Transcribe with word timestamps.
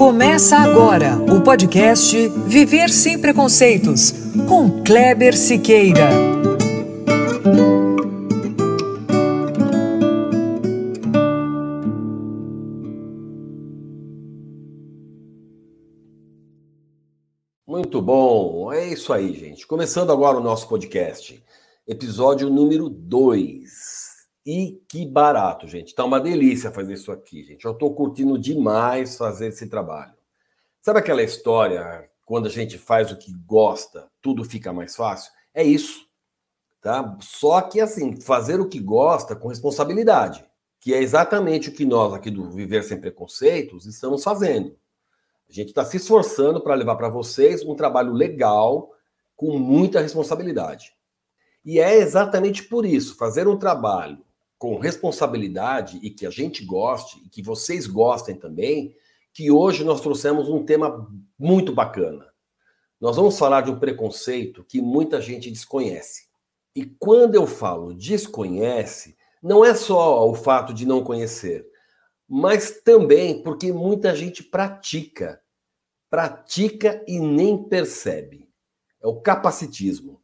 Começa 0.00 0.56
agora 0.56 1.18
o 1.30 1.42
podcast 1.42 2.16
Viver 2.46 2.88
Sem 2.88 3.20
Preconceitos, 3.20 4.10
com 4.48 4.82
Kleber 4.82 5.36
Siqueira. 5.36 6.08
Muito 17.66 18.00
bom, 18.00 18.72
é 18.72 18.88
isso 18.88 19.12
aí, 19.12 19.34
gente. 19.34 19.66
Começando 19.66 20.10
agora 20.10 20.38
o 20.38 20.42
nosso 20.42 20.66
podcast, 20.66 21.44
episódio 21.86 22.48
número 22.48 22.88
2. 22.88 24.09
E 24.52 24.82
que 24.88 25.06
barato, 25.06 25.68
gente. 25.68 25.94
Tá 25.94 26.04
uma 26.04 26.20
delícia 26.20 26.72
fazer 26.72 26.94
isso 26.94 27.12
aqui, 27.12 27.44
gente. 27.44 27.64
Eu 27.64 27.72
tô 27.72 27.92
curtindo 27.92 28.36
demais 28.36 29.16
fazer 29.16 29.46
esse 29.46 29.68
trabalho. 29.68 30.12
Sabe 30.82 30.98
aquela 30.98 31.22
história 31.22 32.10
quando 32.26 32.46
a 32.46 32.50
gente 32.50 32.76
faz 32.76 33.12
o 33.12 33.16
que 33.16 33.32
gosta, 33.46 34.10
tudo 34.20 34.42
fica 34.42 34.72
mais 34.72 34.96
fácil? 34.96 35.30
É 35.54 35.62
isso. 35.62 36.04
Tá? 36.80 37.16
Só 37.20 37.60
que 37.60 37.80
assim, 37.80 38.20
fazer 38.20 38.58
o 38.58 38.68
que 38.68 38.80
gosta 38.80 39.36
com 39.36 39.46
responsabilidade, 39.46 40.44
que 40.80 40.92
é 40.92 41.00
exatamente 41.00 41.68
o 41.68 41.72
que 41.72 41.84
nós 41.84 42.12
aqui 42.12 42.28
do 42.28 42.50
Viver 42.50 42.82
Sem 42.82 43.00
Preconceitos 43.00 43.86
estamos 43.86 44.24
fazendo. 44.24 44.76
A 45.48 45.52
gente 45.52 45.68
está 45.68 45.84
se 45.84 45.98
esforçando 45.98 46.60
para 46.60 46.74
levar 46.74 46.96
para 46.96 47.08
vocês 47.08 47.62
um 47.62 47.76
trabalho 47.76 48.12
legal, 48.12 48.90
com 49.36 49.56
muita 49.60 50.00
responsabilidade. 50.00 50.92
E 51.64 51.78
é 51.78 51.98
exatamente 51.98 52.64
por 52.64 52.84
isso, 52.84 53.16
fazer 53.16 53.46
um 53.46 53.56
trabalho 53.56 54.18
com 54.60 54.78
responsabilidade 54.78 55.98
e 56.02 56.10
que 56.10 56.26
a 56.26 56.30
gente 56.30 56.62
goste 56.66 57.18
e 57.24 57.30
que 57.30 57.42
vocês 57.42 57.86
gostem 57.86 58.36
também, 58.36 58.94
que 59.32 59.50
hoje 59.50 59.82
nós 59.82 60.02
trouxemos 60.02 60.50
um 60.50 60.62
tema 60.62 61.10
muito 61.38 61.72
bacana. 61.72 62.28
Nós 63.00 63.16
vamos 63.16 63.38
falar 63.38 63.62
de 63.62 63.70
um 63.70 63.78
preconceito 63.78 64.62
que 64.62 64.82
muita 64.82 65.18
gente 65.18 65.50
desconhece. 65.50 66.28
E 66.76 66.84
quando 66.84 67.36
eu 67.36 67.46
falo 67.46 67.94
desconhece, 67.94 69.16
não 69.42 69.64
é 69.64 69.74
só 69.74 70.28
o 70.28 70.34
fato 70.34 70.74
de 70.74 70.84
não 70.84 71.02
conhecer, 71.02 71.66
mas 72.28 72.82
também 72.82 73.42
porque 73.42 73.72
muita 73.72 74.14
gente 74.14 74.42
pratica. 74.42 75.40
Pratica 76.10 77.02
e 77.08 77.18
nem 77.18 77.64
percebe. 77.64 78.46
É 79.02 79.06
o 79.06 79.22
capacitismo. 79.22 80.19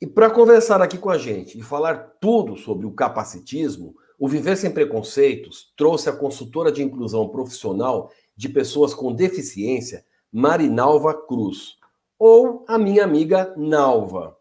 E 0.00 0.06
para 0.06 0.30
conversar 0.30 0.82
aqui 0.82 0.98
com 0.98 1.10
a 1.10 1.18
gente 1.18 1.58
e 1.58 1.62
falar 1.62 2.14
tudo 2.20 2.56
sobre 2.56 2.86
o 2.86 2.92
capacitismo, 2.92 3.94
o 4.18 4.28
Viver 4.28 4.56
Sem 4.56 4.70
Preconceitos 4.70 5.72
trouxe 5.76 6.08
a 6.08 6.12
consultora 6.12 6.70
de 6.70 6.82
inclusão 6.82 7.28
profissional 7.28 8.10
de 8.36 8.48
pessoas 8.48 8.92
com 8.92 9.12
deficiência, 9.12 10.04
Marinalva 10.32 11.14
Cruz, 11.26 11.76
ou 12.18 12.64
a 12.68 12.78
minha 12.78 13.04
amiga 13.04 13.54
Nalva. 13.56 14.36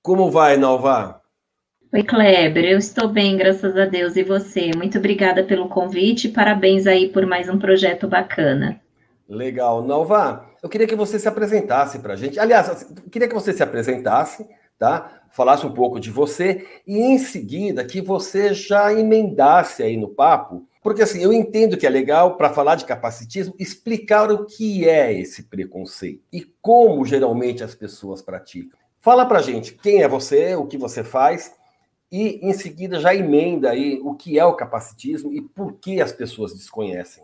Como 0.00 0.30
vai, 0.30 0.56
Nalva? 0.56 1.20
Oi, 1.92 2.02
Kleber, 2.02 2.64
eu 2.64 2.78
estou 2.78 3.08
bem, 3.08 3.36
graças 3.36 3.76
a 3.76 3.84
Deus. 3.84 4.16
E 4.16 4.22
você? 4.22 4.70
Muito 4.74 4.98
obrigada 4.98 5.44
pelo 5.44 5.68
convite 5.68 6.28
e 6.28 6.32
parabéns 6.32 6.86
aí 6.86 7.08
por 7.08 7.26
mais 7.26 7.48
um 7.48 7.58
projeto 7.58 8.08
bacana. 8.08 8.80
Legal. 9.28 9.84
Nalva, 9.84 10.46
eu 10.62 10.68
queria 10.68 10.86
que 10.86 10.96
você 10.96 11.18
se 11.18 11.28
apresentasse 11.28 11.98
para 11.98 12.14
a 12.14 12.16
gente. 12.16 12.38
Aliás, 12.38 12.86
eu 12.90 13.10
queria 13.10 13.28
que 13.28 13.34
você 13.34 13.52
se 13.52 13.62
apresentasse 13.62 14.48
tá? 14.82 15.22
Falasse 15.30 15.64
um 15.64 15.72
pouco 15.72 16.00
de 16.00 16.10
você 16.10 16.66
e 16.84 16.98
em 16.98 17.16
seguida 17.16 17.84
que 17.84 18.00
você 18.00 18.52
já 18.52 18.92
emendasse 18.92 19.80
aí 19.80 19.96
no 19.96 20.08
papo, 20.08 20.66
porque 20.82 21.02
assim, 21.02 21.22
eu 21.22 21.32
entendo 21.32 21.76
que 21.76 21.86
é 21.86 21.88
legal 21.88 22.36
para 22.36 22.52
falar 22.52 22.74
de 22.74 22.84
capacitismo 22.84 23.54
explicar 23.60 24.28
o 24.32 24.44
que 24.44 24.88
é 24.88 25.12
esse 25.16 25.44
preconceito 25.44 26.24
e 26.32 26.42
como 26.60 27.06
geralmente 27.06 27.62
as 27.62 27.76
pessoas 27.76 28.20
praticam. 28.20 28.76
Fala 29.00 29.24
pra 29.24 29.40
gente 29.40 29.72
quem 29.74 30.02
é 30.02 30.08
você, 30.08 30.56
o 30.56 30.66
que 30.66 30.76
você 30.76 31.04
faz 31.04 31.54
e 32.10 32.40
em 32.42 32.52
seguida 32.52 32.98
já 32.98 33.14
emenda 33.14 33.70
aí 33.70 34.00
o 34.02 34.16
que 34.16 34.36
é 34.36 34.44
o 34.44 34.56
capacitismo 34.56 35.32
e 35.32 35.40
por 35.40 35.74
que 35.74 36.00
as 36.00 36.10
pessoas 36.10 36.52
desconhecem. 36.52 37.22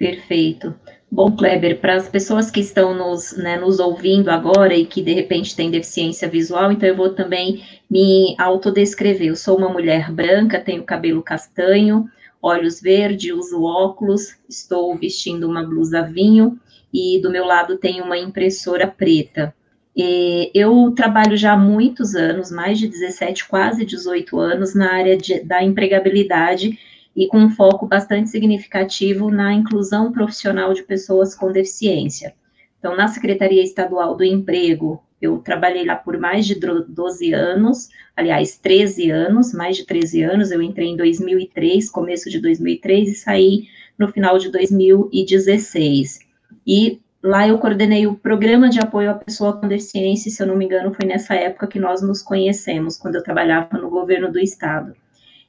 Perfeito. 0.00 0.74
Bom, 1.12 1.36
Kleber, 1.36 1.78
para 1.78 1.94
as 1.94 2.08
pessoas 2.08 2.50
que 2.50 2.60
estão 2.60 2.94
nos, 2.94 3.36
né, 3.36 3.58
nos 3.58 3.78
ouvindo 3.78 4.30
agora 4.30 4.74
e 4.74 4.86
que 4.86 5.02
de 5.02 5.12
repente 5.12 5.54
têm 5.54 5.70
deficiência 5.70 6.26
visual, 6.26 6.72
então 6.72 6.88
eu 6.88 6.96
vou 6.96 7.10
também 7.10 7.62
me 7.90 8.34
autodescrever. 8.38 9.28
Eu 9.28 9.36
sou 9.36 9.58
uma 9.58 9.68
mulher 9.68 10.10
branca, 10.10 10.58
tenho 10.58 10.84
cabelo 10.84 11.22
castanho, 11.22 12.06
olhos 12.40 12.80
verdes, 12.80 13.30
uso 13.30 13.62
óculos, 13.62 14.38
estou 14.48 14.96
vestindo 14.96 15.46
uma 15.46 15.62
blusa 15.62 16.00
vinho 16.00 16.58
e 16.90 17.20
do 17.20 17.30
meu 17.30 17.44
lado 17.44 17.76
tem 17.76 18.00
uma 18.00 18.16
impressora 18.16 18.86
preta. 18.86 19.54
E 19.94 20.50
eu 20.54 20.94
trabalho 20.96 21.36
já 21.36 21.52
há 21.52 21.58
muitos 21.58 22.14
anos, 22.14 22.50
mais 22.50 22.78
de 22.78 22.88
17, 22.88 23.46
quase 23.46 23.84
18 23.84 24.38
anos, 24.38 24.74
na 24.74 24.94
área 24.94 25.14
de, 25.14 25.40
da 25.40 25.62
empregabilidade 25.62 26.78
e 27.20 27.26
com 27.26 27.36
um 27.36 27.50
foco 27.50 27.86
bastante 27.86 28.30
significativo 28.30 29.30
na 29.30 29.52
inclusão 29.52 30.10
profissional 30.10 30.72
de 30.72 30.82
pessoas 30.82 31.34
com 31.34 31.52
deficiência. 31.52 32.32
Então, 32.78 32.96
na 32.96 33.08
Secretaria 33.08 33.62
Estadual 33.62 34.16
do 34.16 34.24
Emprego, 34.24 35.04
eu 35.20 35.36
trabalhei 35.36 35.84
lá 35.84 35.96
por 35.96 36.16
mais 36.18 36.46
de 36.46 36.54
12 36.58 37.34
anos, 37.34 37.90
aliás, 38.16 38.56
13 38.56 39.10
anos, 39.10 39.52
mais 39.52 39.76
de 39.76 39.84
13 39.84 40.22
anos. 40.22 40.50
Eu 40.50 40.62
entrei 40.62 40.88
em 40.88 40.96
2003, 40.96 41.90
começo 41.90 42.30
de 42.30 42.40
2003, 42.40 43.10
e 43.10 43.14
saí 43.14 43.64
no 43.98 44.08
final 44.08 44.38
de 44.38 44.50
2016. 44.50 46.20
E 46.66 47.02
lá 47.22 47.46
eu 47.46 47.58
coordenei 47.58 48.06
o 48.06 48.16
programa 48.16 48.70
de 48.70 48.80
apoio 48.80 49.10
à 49.10 49.14
pessoa 49.14 49.52
com 49.52 49.68
deficiência, 49.68 50.30
se 50.30 50.42
eu 50.42 50.46
não 50.46 50.56
me 50.56 50.64
engano, 50.64 50.94
foi 50.94 51.06
nessa 51.06 51.34
época 51.34 51.66
que 51.66 51.78
nós 51.78 52.00
nos 52.00 52.22
conhecemos, 52.22 52.96
quando 52.96 53.16
eu 53.16 53.22
trabalhava 53.22 53.76
no 53.76 53.90
governo 53.90 54.32
do 54.32 54.38
estado. 54.38 54.94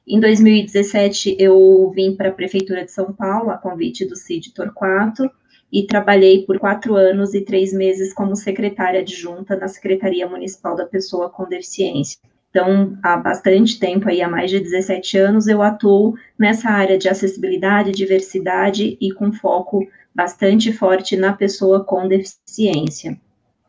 Em 0.06 0.18
2017, 0.18 1.36
eu 1.38 1.92
vim 1.94 2.16
para 2.16 2.30
a 2.30 2.32
Prefeitura 2.32 2.84
de 2.84 2.90
São 2.90 3.12
Paulo, 3.12 3.50
a 3.50 3.58
convite 3.58 4.04
do 4.04 4.16
CID 4.16 4.52
Torquato, 4.52 5.30
e 5.72 5.86
trabalhei 5.86 6.44
por 6.44 6.58
quatro 6.58 6.96
anos 6.96 7.34
e 7.34 7.40
três 7.40 7.72
meses 7.72 8.12
como 8.12 8.36
secretária 8.36 9.00
adjunta 9.00 9.56
na 9.56 9.68
Secretaria 9.68 10.28
Municipal 10.28 10.76
da 10.76 10.84
Pessoa 10.84 11.30
com 11.30 11.48
Deficiência. 11.48 12.18
Então, 12.50 12.98
há 13.02 13.16
bastante 13.16 13.78
tempo, 13.78 14.08
aí, 14.08 14.20
há 14.20 14.28
mais 14.28 14.50
de 14.50 14.60
17 14.60 15.16
anos, 15.16 15.46
eu 15.46 15.62
atuo 15.62 16.14
nessa 16.38 16.68
área 16.68 16.98
de 16.98 17.08
acessibilidade, 17.08 17.92
diversidade 17.92 18.98
e 19.00 19.10
com 19.12 19.32
foco 19.32 19.88
bastante 20.14 20.70
forte 20.70 21.16
na 21.16 21.32
pessoa 21.32 21.82
com 21.82 22.06
deficiência. 22.06 23.18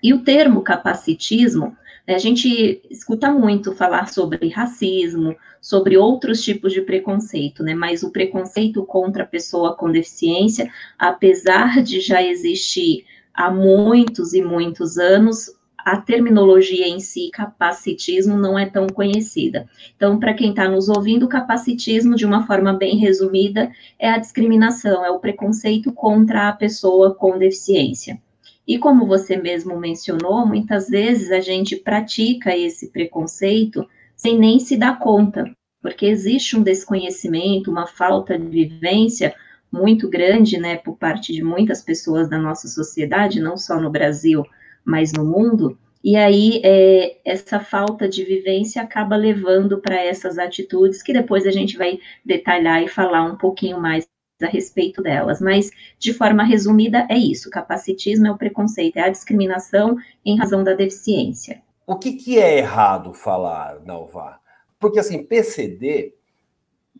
E 0.03 0.13
o 0.13 0.21
termo 0.21 0.61
capacitismo 0.61 1.77
a 2.07 2.17
gente 2.17 2.81
escuta 2.89 3.31
muito 3.31 3.73
falar 3.73 4.07
sobre 4.07 4.49
racismo, 4.49 5.35
sobre 5.61 5.97
outros 5.97 6.41
tipos 6.41 6.73
de 6.73 6.81
preconceito, 6.81 7.63
né? 7.63 7.73
Mas 7.73 8.03
o 8.03 8.11
preconceito 8.11 8.85
contra 8.85 9.23
a 9.23 9.27
pessoa 9.27 9.75
com 9.75 9.91
deficiência, 9.91 10.69
apesar 10.99 11.81
de 11.81 12.01
já 12.01 12.21
existir 12.21 13.05
há 13.33 13.49
muitos 13.49 14.33
e 14.33 14.41
muitos 14.41 14.97
anos, 14.97 15.49
a 15.77 15.97
terminologia 15.97 16.87
em 16.87 16.99
si, 16.99 17.29
capacitismo, 17.31 18.37
não 18.37 18.57
é 18.57 18.65
tão 18.65 18.87
conhecida. 18.87 19.67
Então, 19.95 20.19
para 20.19 20.33
quem 20.33 20.51
está 20.51 20.67
nos 20.69 20.87
ouvindo, 20.87 21.27
capacitismo, 21.27 22.15
de 22.15 22.25
uma 22.25 22.45
forma 22.47 22.73
bem 22.73 22.97
resumida, 22.97 23.71
é 23.99 24.09
a 24.09 24.17
discriminação, 24.17 25.05
é 25.05 25.11
o 25.11 25.19
preconceito 25.19 25.91
contra 25.91 26.49
a 26.49 26.53
pessoa 26.53 27.13
com 27.13 27.37
deficiência. 27.37 28.21
E 28.67 28.77
como 28.77 29.05
você 29.05 29.35
mesmo 29.35 29.77
mencionou, 29.77 30.45
muitas 30.45 30.87
vezes 30.87 31.31
a 31.31 31.39
gente 31.39 31.75
pratica 31.75 32.55
esse 32.55 32.91
preconceito 32.91 33.87
sem 34.15 34.37
nem 34.39 34.59
se 34.59 34.77
dar 34.77 34.99
conta, 34.99 35.43
porque 35.81 36.05
existe 36.05 36.57
um 36.57 36.63
desconhecimento, 36.63 37.69
uma 37.69 37.85
falta 37.85 38.39
de 38.39 38.47
vivência 38.47 39.35
muito 39.69 40.07
grande, 40.07 40.57
né, 40.57 40.77
por 40.77 40.95
parte 40.95 41.33
de 41.33 41.43
muitas 41.43 41.81
pessoas 41.81 42.29
da 42.29 42.37
nossa 42.37 42.67
sociedade, 42.67 43.41
não 43.41 43.57
só 43.57 43.79
no 43.79 43.89
Brasil, 43.89 44.45
mas 44.85 45.11
no 45.11 45.25
mundo. 45.25 45.77
E 46.03 46.15
aí, 46.15 46.61
é, 46.63 47.17
essa 47.25 47.59
falta 47.59 48.07
de 48.07 48.23
vivência 48.23 48.81
acaba 48.81 49.15
levando 49.15 49.79
para 49.79 49.95
essas 49.95 50.37
atitudes 50.37 51.01
que 51.01 51.11
depois 51.11 51.47
a 51.47 51.51
gente 51.51 51.75
vai 51.75 51.99
detalhar 52.23 52.83
e 52.83 52.87
falar 52.87 53.23
um 53.25 53.35
pouquinho 53.35 53.79
mais 53.79 54.07
a 54.45 54.49
respeito 54.49 55.01
delas, 55.01 55.41
mas 55.41 55.69
de 55.97 56.13
forma 56.13 56.43
resumida 56.43 57.07
é 57.09 57.17
isso: 57.17 57.49
capacitismo 57.49 58.27
é 58.27 58.31
o 58.31 58.37
preconceito, 58.37 58.97
é 58.97 59.01
a 59.01 59.09
discriminação 59.09 59.97
em 60.25 60.37
razão 60.37 60.63
da 60.63 60.73
deficiência. 60.73 61.61
O 61.85 61.97
que, 61.97 62.13
que 62.13 62.39
é 62.39 62.57
errado 62.57 63.13
falar, 63.13 63.81
Nalvar? 63.81 64.39
Porque 64.79 64.99
assim, 64.99 65.23
PCD, 65.23 66.13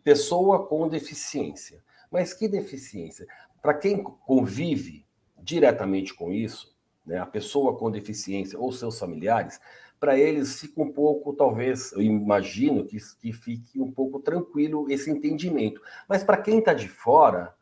pessoa 0.02 0.66
com 0.66 0.88
deficiência. 0.88 1.82
Mas 2.10 2.32
que 2.32 2.46
deficiência? 2.46 3.26
Para 3.62 3.74
quem 3.74 4.02
convive 4.02 5.04
diretamente 5.42 6.14
com 6.14 6.30
isso, 6.30 6.74
né, 7.04 7.18
a 7.18 7.26
pessoa 7.26 7.76
com 7.76 7.90
deficiência 7.90 8.58
ou 8.58 8.72
seus 8.72 8.98
familiares, 8.98 9.60
para 10.04 10.18
eles 10.18 10.60
fica 10.60 10.82
um 10.82 10.92
pouco, 10.92 11.32
talvez, 11.32 11.90
eu 11.92 12.02
imagino 12.02 12.84
que, 12.84 12.98
que 13.22 13.32
fique 13.32 13.80
um 13.80 13.90
pouco 13.90 14.20
tranquilo 14.20 14.84
esse 14.90 15.10
entendimento. 15.10 15.80
Mas 16.06 16.22
para 16.22 16.36
quem 16.36 16.58
está 16.58 16.74
de 16.74 16.88
fora, 16.88 17.54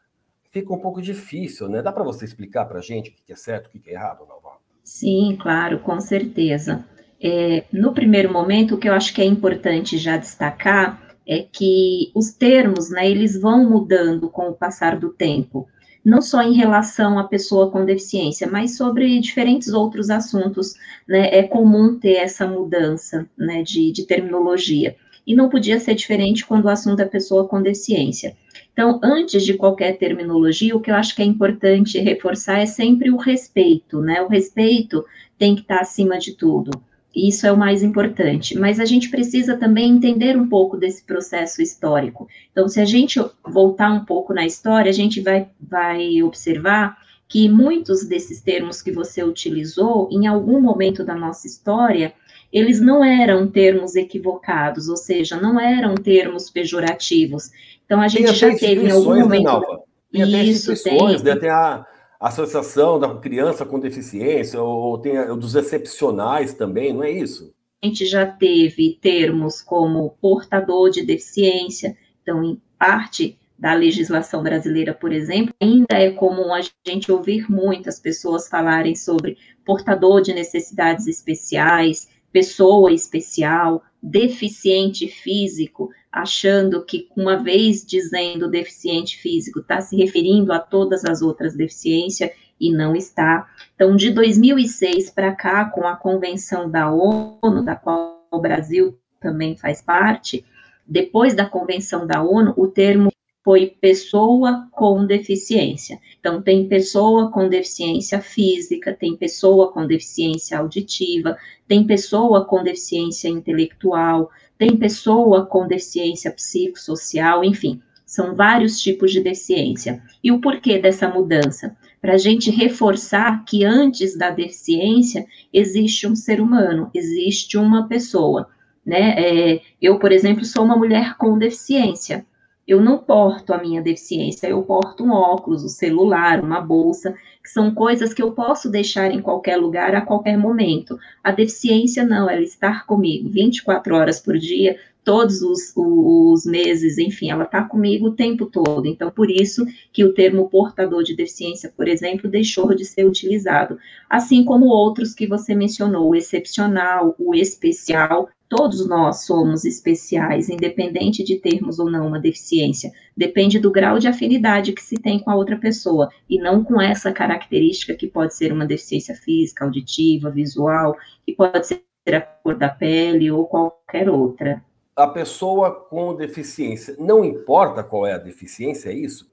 fica 0.51 0.75
um 0.75 0.81
pouco 0.81 1.01
difícil, 1.01 1.69
né? 1.69 1.81
Dá 1.81 1.93
para 1.93 2.03
você 2.03 2.25
explicar 2.25 2.65
para 2.65 2.81
a 2.81 2.83
gente 2.83 3.11
o 3.11 3.13
que 3.13 3.33
é 3.33 3.37
certo, 3.37 3.69
o 3.69 3.71
que 3.71 3.89
é 3.89 3.93
errado, 3.93 4.27
Nalva? 4.27 4.59
Sim, 4.83 5.39
claro, 5.41 5.79
com 5.79 6.01
certeza. 6.01 6.85
É, 7.23 7.63
no 7.73 7.95
primeiro 7.95 8.33
momento, 8.33 8.75
o 8.75 8.79
que 8.79 8.89
eu 8.89 8.95
acho 8.95 9.15
que 9.15 9.23
é 9.23 9.25
importante 9.25 9.97
já 9.97 10.17
destacar 10.17 11.15
é 11.25 11.45
que 11.45 12.11
os 12.13 12.33
termos, 12.33 12.91
né, 12.91 13.09
eles 13.09 13.41
vão 13.41 13.71
mudando 13.71 14.29
com 14.29 14.49
o 14.49 14.53
passar 14.53 14.99
do 14.99 15.11
tempo, 15.11 15.69
não 16.05 16.21
só 16.21 16.43
em 16.43 16.55
relação 16.55 17.19
à 17.19 17.25
pessoa 17.25 17.71
com 17.71 17.85
deficiência, 17.85 18.49
mas 18.51 18.77
sobre 18.77 19.21
diferentes 19.21 19.69
outros 19.69 20.11
assuntos, 20.11 20.75
né, 21.07 21.29
é 21.33 21.43
comum 21.43 21.99
ter 21.99 22.15
essa 22.15 22.47
mudança, 22.47 23.29
né, 23.37 23.63
de, 23.63 23.93
de 23.93 24.05
terminologia. 24.05 24.97
E 25.27 25.35
não 25.35 25.49
podia 25.49 25.79
ser 25.79 25.95
diferente 25.95 26.45
quando 26.45 26.65
o 26.65 26.69
assunto 26.69 27.01
é 27.01 27.05
pessoa 27.05 27.47
com 27.47 27.63
deficiência. 27.63 28.37
Então, 28.73 28.99
antes 29.03 29.45
de 29.45 29.55
qualquer 29.55 29.97
terminologia, 29.99 30.75
o 30.75 30.81
que 30.81 30.91
eu 30.91 30.95
acho 30.95 31.15
que 31.15 31.23
é 31.23 31.25
importante 31.25 31.99
reforçar 32.01 32.59
é 32.59 32.67
sempre 32.67 33.11
o 33.11 33.17
respeito, 33.17 34.01
né? 34.01 34.23
O 34.23 34.29
respeito 34.29 35.05
tem 35.39 35.55
que 35.55 35.61
estar 35.61 35.81
acima 35.81 36.19
de 36.19 36.33
tudo. 36.33 36.71
Isso 37.15 37.47
é 37.47 37.53
o 37.53 37.57
mais 37.57 37.83
importante. 37.83 38.59
Mas 38.59 38.81
a 38.81 38.85
gente 38.85 39.11
precisa 39.11 39.57
também 39.57 39.91
entender 39.91 40.37
um 40.37 40.49
pouco 40.49 40.77
desse 40.77 41.05
processo 41.05 41.61
histórico. 41.61 42.27
Então, 42.51 42.69
se 42.69 42.81
a 42.81 42.85
gente 42.85 43.21
voltar 43.47 43.93
um 43.93 44.05
pouco 44.05 44.33
na 44.33 44.47
história, 44.47 44.89
a 44.89 44.95
gente 44.95 45.21
vai, 45.21 45.49
vai 45.61 46.23
observar 46.23 46.97
que 47.29 47.49
muitos 47.49 48.05
desses 48.07 48.41
termos 48.41 48.83
que 48.83 48.93
você 48.93 49.23
utilizou, 49.23 50.09
em 50.11 50.27
algum 50.27 50.61
momento 50.61 51.05
da 51.05 51.15
nossa 51.15 51.47
história, 51.47 52.13
eles 52.53 52.81
não 52.81 53.03
eram 53.05 53.47
termos 53.47 53.95
equivocados, 53.95 54.89
ou 54.89 54.97
seja, 54.97 55.41
não 55.41 55.59
eram 55.59 55.95
termos 55.95 56.51
pejorativos. 56.51 57.51
Então, 57.85 58.01
a 58.01 58.09
gente 58.09 58.35
já 58.35 58.55
teve 58.55 58.87
em 58.87 58.91
algum 58.91 59.15
né, 59.15 59.23
momento... 59.23 59.61
Né, 59.61 59.79
Tem 60.13 60.23
até 60.23 60.45
instituições, 60.45 61.23
tem... 61.23 61.35
Né? 61.35 61.41
tem 61.41 61.51
a 61.51 61.87
associação 62.23 62.99
da 62.99 63.15
criança 63.17 63.67
com 63.67 63.81
deficiência, 63.81 64.63
ou 64.63 64.97
tem 64.99 65.15
dos 65.37 65.55
excepcionais 65.57 66.55
também, 66.55 66.93
não 66.93 67.03
é 67.03 67.11
isso? 67.11 67.53
A 67.83 67.87
gente 67.87 68.07
já 68.07 68.25
teve 68.25 68.97
termos 69.01 69.61
como 69.61 70.17
portador 70.21 70.91
de 70.91 71.05
deficiência, 71.05 71.97
então, 72.23 72.45
em 72.45 72.63
parte 72.79 73.37
da 73.59 73.75
legislação 73.75 74.43
brasileira, 74.43 74.95
por 74.95 75.13
exemplo, 75.13 75.53
ainda 75.61 75.97
é 75.97 76.11
comum 76.11 76.55
a 76.55 76.61
gente 76.87 77.11
ouvir 77.11 77.51
muitas 77.51 77.99
pessoas 77.99 78.49
falarem 78.49 78.95
sobre 78.95 79.37
portador 79.65 80.21
de 80.21 80.33
necessidades 80.33 81.07
especiais, 81.07 82.09
pessoa 82.33 82.93
especial, 82.93 83.83
deficiente 84.03 85.07
físico, 85.07 85.91
achando 86.13 86.85
que, 86.85 87.09
uma 87.17 87.43
vez 87.43 87.85
dizendo 87.85 88.51
deficiente 88.51 89.17
físico, 89.17 89.61
está 89.61 89.81
se 89.81 89.97
referindo 89.97 90.53
a 90.53 90.59
todas 90.59 91.05
as 91.07 91.23
outras 91.23 91.57
deficiências 91.57 92.31
e 92.61 92.71
não 92.71 92.95
está. 92.95 93.49
Então, 93.75 93.97
de 93.97 94.11
2006 94.11 95.11
para 95.11 95.35
cá, 95.35 95.65
com 95.65 95.87
a 95.87 95.97
Convenção 95.97 96.71
da 96.71 96.93
ONU, 96.93 97.65
da 97.65 97.75
qual 97.75 98.27
o 98.31 98.39
Brasil 98.39 98.99
também 99.19 99.57
faz 99.57 99.81
parte, 99.81 100.45
depois 100.87 101.35
da 101.35 101.47
Convenção 101.47 102.07
da 102.07 102.23
ONU, 102.23 102.53
o 102.57 102.69
termo 102.69 103.11
foi 103.45 103.67
pessoa 103.81 104.69
com 104.71 105.05
deficiência. 105.05 105.99
Então, 106.21 106.41
tem 106.41 106.69
pessoa 106.69 107.31
com 107.33 107.49
deficiência 107.49 108.21
física, 108.21 108.93
tem 108.93 109.17
pessoa 109.17 109.73
com 109.73 109.87
deficiência 109.87 110.59
auditiva, 110.59 111.37
tem 111.67 111.85
pessoa 111.85 112.45
com 112.45 112.63
deficiência 112.63 113.29
intelectual, 113.29 114.31
tem 114.63 114.77
pessoa 114.77 115.45
com 115.45 115.67
deficiência 115.67 116.31
psicossocial, 116.31 117.43
enfim, 117.43 117.83
são 118.07 118.37
vários 118.37 118.81
tipos 118.81 119.11
de 119.11 119.21
deficiência. 119.21 120.01
E 120.23 120.31
o 120.31 120.41
porquê 120.41 120.79
dessa 120.79 121.09
mudança? 121.09 121.77
Para 122.01 122.13
a 122.13 122.17
gente 122.17 122.49
reforçar 122.49 123.45
que 123.45 123.65
antes 123.65 124.17
da 124.17 124.31
deficiência 124.31 125.27
existe 125.53 126.07
um 126.07 126.15
ser 126.15 126.41
humano, 126.41 126.89
existe 126.95 127.59
uma 127.59 127.89
pessoa. 127.89 128.51
Né? 128.87 129.15
É, 129.19 129.61
eu, 129.81 129.99
por 129.99 130.13
exemplo, 130.13 130.45
sou 130.45 130.65
uma 130.65 130.77
mulher 130.77 131.17
com 131.17 131.37
deficiência 131.37 132.25
eu 132.67 132.81
não 132.81 132.99
porto 132.99 133.53
a 133.53 133.59
minha 133.59 133.83
deficiência, 133.83 134.47
eu 134.47 134.63
porto 134.63 135.05
um 135.05 135.11
óculos, 135.11 135.65
um 135.65 135.69
celular, 135.69 136.43
uma 136.43 136.61
bolsa, 136.61 137.15
que 137.43 137.51
são 137.51 137.75
coisas 137.75 138.15
que 138.15 138.23
eu 138.23 138.33
posso 138.33 138.71
deixar 138.71 139.11
em 139.11 139.21
qualquer 139.21 139.57
lugar 139.57 139.95
a 139.95 140.01
qualquer 140.01 140.39
momento. 140.39 140.99
A 141.25 141.33
deficiência 141.33 142.05
não, 142.05 142.31
ela 142.31 142.43
está 142.43 142.81
comigo 142.81 143.29
24 143.29 143.97
horas 143.97 144.21
por 144.21 144.39
dia, 144.39 144.79
todos 145.05 145.43
os, 145.43 145.73
os 145.77 146.45
meses, 146.47 146.99
enfim, 146.99 147.31
ela 147.31 147.45
está 147.45 147.63
comigo 147.63 148.09
o 148.09 148.15
tempo 148.15 148.47
todo. 148.47 148.87
Então, 148.87 149.11
por 149.11 149.31
isso 149.31 149.65
que 149.93 150.05
o 150.05 150.15
termo 150.15 150.49
portador 150.49 151.03
de 151.03 151.17
deficiência, 151.17 151.73
por 151.77 151.89
exemplo, 151.89 152.31
deixou 152.31 152.75
de 152.75 152.85
ser 152.85 153.07
utilizado. 153.07 153.79
Assim 154.09 154.45
como 154.45 154.67
outros 154.67 155.15
que 155.15 155.27
você 155.27 155.55
mencionou, 155.55 156.11
o 156.11 156.15
excepcional, 156.15 157.15
o 157.19 157.35
especial, 157.35 158.29
Todos 158.55 158.87
nós 158.87 159.25
somos 159.25 159.65
especiais, 159.65 160.51
independente 160.51 161.25
de 161.25 161.37
termos 161.37 161.79
ou 161.79 161.91
não 161.91 162.07
uma 162.07 162.21
deficiência. 162.21 162.93
Depende 163.17 163.59
do 163.59 163.71
grau 163.71 163.99
de 163.99 164.07
afinidade 164.07 164.75
que 164.75 164.83
se 164.83 164.97
tem 164.97 165.19
com 165.19 165.31
a 165.31 165.35
outra 165.35 165.57
pessoa, 165.57 166.11
e 166.29 166.37
não 166.39 166.63
com 166.63 166.79
essa 166.79 167.11
característica 167.11 167.95
que 167.95 168.07
pode 168.07 168.35
ser 168.35 168.53
uma 168.53 168.67
deficiência 168.67 169.15
física, 169.15 169.65
auditiva, 169.65 170.29
visual, 170.29 170.95
que 171.25 171.33
pode 171.33 171.67
ser 171.67 171.83
a 172.15 172.21
cor 172.21 172.55
da 172.55 172.69
pele 172.69 173.31
ou 173.31 173.47
qualquer 173.47 174.11
outra. 174.11 174.63
A 174.95 175.07
pessoa 175.07 175.71
com 175.71 176.15
deficiência, 176.15 176.95
não 176.99 177.25
importa 177.25 177.83
qual 177.83 178.07
é 178.07 178.13
a 178.13 178.19
deficiência, 178.19 178.91
é 178.91 178.95
isso? 178.95 179.31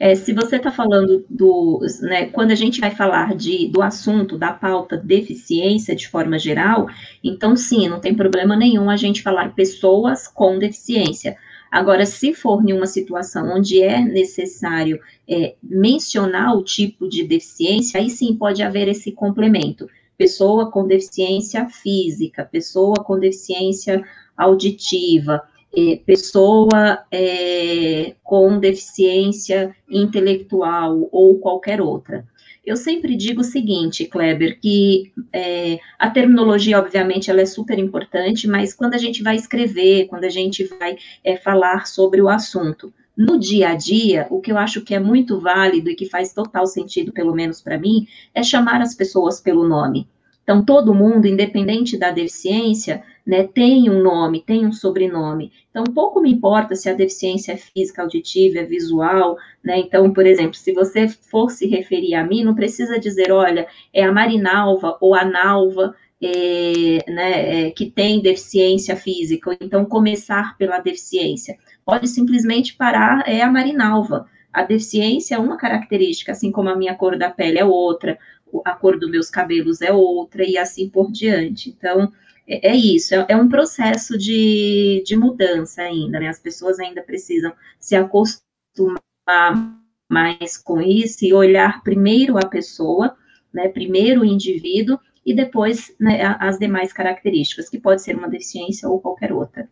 É, 0.00 0.14
se 0.14 0.32
você 0.32 0.56
está 0.56 0.70
falando 0.70 1.24
do, 1.28 1.80
né, 2.02 2.26
quando 2.26 2.52
a 2.52 2.54
gente 2.54 2.80
vai 2.80 2.92
falar 2.92 3.34
de, 3.34 3.66
do 3.68 3.82
assunto, 3.82 4.38
da 4.38 4.52
pauta 4.52 4.96
deficiência 4.96 5.94
de 5.94 6.08
forma 6.08 6.38
geral, 6.38 6.86
então 7.22 7.56
sim, 7.56 7.88
não 7.88 7.98
tem 7.98 8.14
problema 8.14 8.56
nenhum 8.56 8.88
a 8.88 8.96
gente 8.96 9.22
falar 9.22 9.54
pessoas 9.54 10.28
com 10.28 10.58
deficiência. 10.58 11.36
Agora, 11.70 12.06
se 12.06 12.32
for 12.32 12.62
em 12.66 12.72
uma 12.72 12.86
situação 12.86 13.56
onde 13.56 13.82
é 13.82 14.00
necessário 14.00 15.00
é, 15.28 15.54
mencionar 15.62 16.56
o 16.56 16.62
tipo 16.62 17.08
de 17.08 17.24
deficiência, 17.24 18.00
aí 18.00 18.08
sim 18.08 18.36
pode 18.36 18.62
haver 18.62 18.88
esse 18.88 19.10
complemento. 19.12 19.88
Pessoa 20.16 20.70
com 20.70 20.86
deficiência 20.86 21.68
física, 21.68 22.44
pessoa 22.44 22.96
com 23.04 23.18
deficiência 23.18 24.02
auditiva, 24.38 25.42
é, 25.76 25.96
pessoa 26.06 27.04
é, 27.10 28.14
com 28.22 28.58
deficiência 28.58 29.74
intelectual 29.90 31.08
ou 31.12 31.38
qualquer 31.38 31.80
outra. 31.80 32.24
Eu 32.64 32.76
sempre 32.76 33.16
digo 33.16 33.40
o 33.40 33.44
seguinte, 33.44 34.04
Kleber, 34.04 34.60
que 34.60 35.10
é, 35.32 35.78
a 35.98 36.10
terminologia, 36.10 36.78
obviamente, 36.78 37.30
ela 37.30 37.40
é 37.40 37.46
super 37.46 37.78
importante, 37.78 38.46
mas 38.46 38.74
quando 38.74 38.94
a 38.94 38.98
gente 38.98 39.22
vai 39.22 39.36
escrever, 39.36 40.06
quando 40.06 40.24
a 40.24 40.28
gente 40.28 40.64
vai 40.64 40.96
é, 41.24 41.36
falar 41.36 41.86
sobre 41.86 42.20
o 42.20 42.28
assunto, 42.28 42.92
no 43.16 43.38
dia 43.38 43.70
a 43.70 43.74
dia, 43.74 44.26
o 44.30 44.40
que 44.40 44.52
eu 44.52 44.58
acho 44.58 44.82
que 44.82 44.94
é 44.94 45.00
muito 45.00 45.40
válido 45.40 45.90
e 45.90 45.96
que 45.96 46.06
faz 46.06 46.32
total 46.32 46.66
sentido, 46.66 47.10
pelo 47.10 47.34
menos 47.34 47.60
para 47.60 47.78
mim, 47.78 48.06
é 48.34 48.42
chamar 48.42 48.80
as 48.80 48.94
pessoas 48.94 49.40
pelo 49.40 49.66
nome. 49.66 50.06
Então, 50.48 50.64
todo 50.64 50.94
mundo, 50.94 51.26
independente 51.26 51.98
da 51.98 52.10
deficiência, 52.10 53.02
né, 53.26 53.46
tem 53.46 53.90
um 53.90 54.02
nome, 54.02 54.40
tem 54.40 54.64
um 54.64 54.72
sobrenome. 54.72 55.52
Então, 55.68 55.84
pouco 55.84 56.22
me 56.22 56.32
importa 56.32 56.74
se 56.74 56.88
a 56.88 56.94
deficiência 56.94 57.52
é 57.52 57.56
física, 57.58 58.00
auditiva, 58.00 58.60
é 58.60 58.64
visual, 58.64 59.36
né? 59.62 59.78
Então, 59.78 60.10
por 60.10 60.24
exemplo, 60.24 60.54
se 60.54 60.72
você 60.72 61.06
for 61.06 61.50
se 61.50 61.66
referir 61.66 62.14
a 62.14 62.24
mim, 62.24 62.44
não 62.44 62.54
precisa 62.54 62.98
dizer, 62.98 63.30
olha, 63.30 63.66
é 63.92 64.04
a 64.04 64.10
Marinalva 64.10 64.96
ou 65.02 65.14
a 65.14 65.22
Nalva, 65.22 65.94
é, 66.18 67.04
né, 67.06 67.66
é, 67.66 67.70
que 67.70 67.90
tem 67.90 68.22
deficiência 68.22 68.96
física, 68.96 69.50
ou 69.50 69.56
então 69.60 69.84
começar 69.84 70.56
pela 70.56 70.78
deficiência. 70.78 71.58
Pode 71.84 72.08
simplesmente 72.08 72.74
parar, 72.74 73.22
é 73.28 73.42
a 73.42 73.52
Marinalva. 73.52 74.26
A 74.50 74.62
deficiência 74.62 75.34
é 75.34 75.38
uma 75.38 75.58
característica, 75.58 76.32
assim 76.32 76.50
como 76.50 76.70
a 76.70 76.74
minha 76.74 76.94
cor 76.94 77.18
da 77.18 77.28
pele 77.28 77.58
é 77.58 77.64
outra, 77.64 78.18
a 78.64 78.74
cor 78.74 78.98
dos 78.98 79.10
meus 79.10 79.30
cabelos 79.30 79.80
é 79.80 79.92
outra, 79.92 80.44
e 80.44 80.56
assim 80.56 80.88
por 80.88 81.10
diante. 81.10 81.70
Então, 81.70 82.12
é, 82.46 82.70
é 82.70 82.76
isso, 82.76 83.14
é, 83.14 83.26
é, 83.28 83.36
um 83.36 83.48
processo 83.48 84.16
de, 84.16 85.02
de 85.04 85.16
mudança 85.16 85.82
ainda, 85.82 86.18
né? 86.18 86.28
As 86.28 86.38
pessoas 86.38 86.78
ainda 86.80 87.02
precisam 87.02 87.52
se 87.78 87.94
acostumar 87.94 89.78
mais 90.08 90.56
com 90.56 90.80
isso 90.80 91.24
e 91.24 91.34
olhar 91.34 91.82
primeiro 91.82 92.38
a 92.38 92.46
pessoa, 92.46 93.14
né? 93.52 93.68
Primeiro 93.68 94.22
o 94.22 94.24
indivíduo 94.24 94.98
e 95.24 95.34
depois 95.34 95.94
né, 96.00 96.22
as 96.40 96.58
demais 96.58 96.90
características, 96.90 97.68
que 97.68 97.78
pode 97.78 98.00
ser 98.00 98.16
uma 98.16 98.30
deficiência 98.30 98.88
ou 98.88 98.98
qualquer 98.98 99.30
outra. 99.30 99.68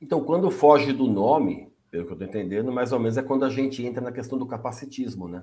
Então, 0.00 0.22
quando 0.22 0.50
foge 0.50 0.92
do 0.92 1.06
nome, 1.06 1.72
pelo 1.90 2.04
que 2.04 2.10
eu 2.10 2.14
estou 2.14 2.28
entendendo, 2.28 2.70
mais 2.70 2.92
ou 2.92 3.00
menos 3.00 3.16
é 3.16 3.22
quando 3.22 3.46
a 3.46 3.48
gente 3.48 3.82
entra 3.82 4.02
na 4.02 4.12
questão 4.12 4.38
do 4.38 4.46
capacitismo, 4.46 5.26
né? 5.26 5.42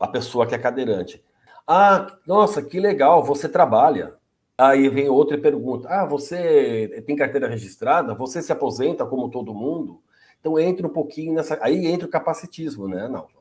A 0.00 0.08
pessoa 0.08 0.46
que 0.46 0.54
é 0.54 0.58
cadeirante. 0.58 1.22
Ah, 1.66 2.16
nossa, 2.26 2.62
que 2.62 2.78
legal, 2.78 3.24
você 3.24 3.48
trabalha. 3.48 4.14
Aí 4.56 4.88
vem 4.88 5.08
outro 5.08 5.36
e 5.36 5.40
pergunta: 5.40 5.88
Ah, 5.88 6.04
você 6.06 7.02
tem 7.06 7.16
carteira 7.16 7.48
registrada? 7.48 8.14
Você 8.14 8.40
se 8.42 8.52
aposenta 8.52 9.04
como 9.06 9.30
todo 9.30 9.54
mundo? 9.54 10.00
Então 10.40 10.58
entra 10.58 10.86
um 10.86 10.90
pouquinho 10.92 11.34
nessa. 11.34 11.58
Aí 11.62 11.86
entra 11.86 12.06
o 12.06 12.10
capacitismo, 12.10 12.88
né, 12.88 13.08
Nalva? 13.08 13.35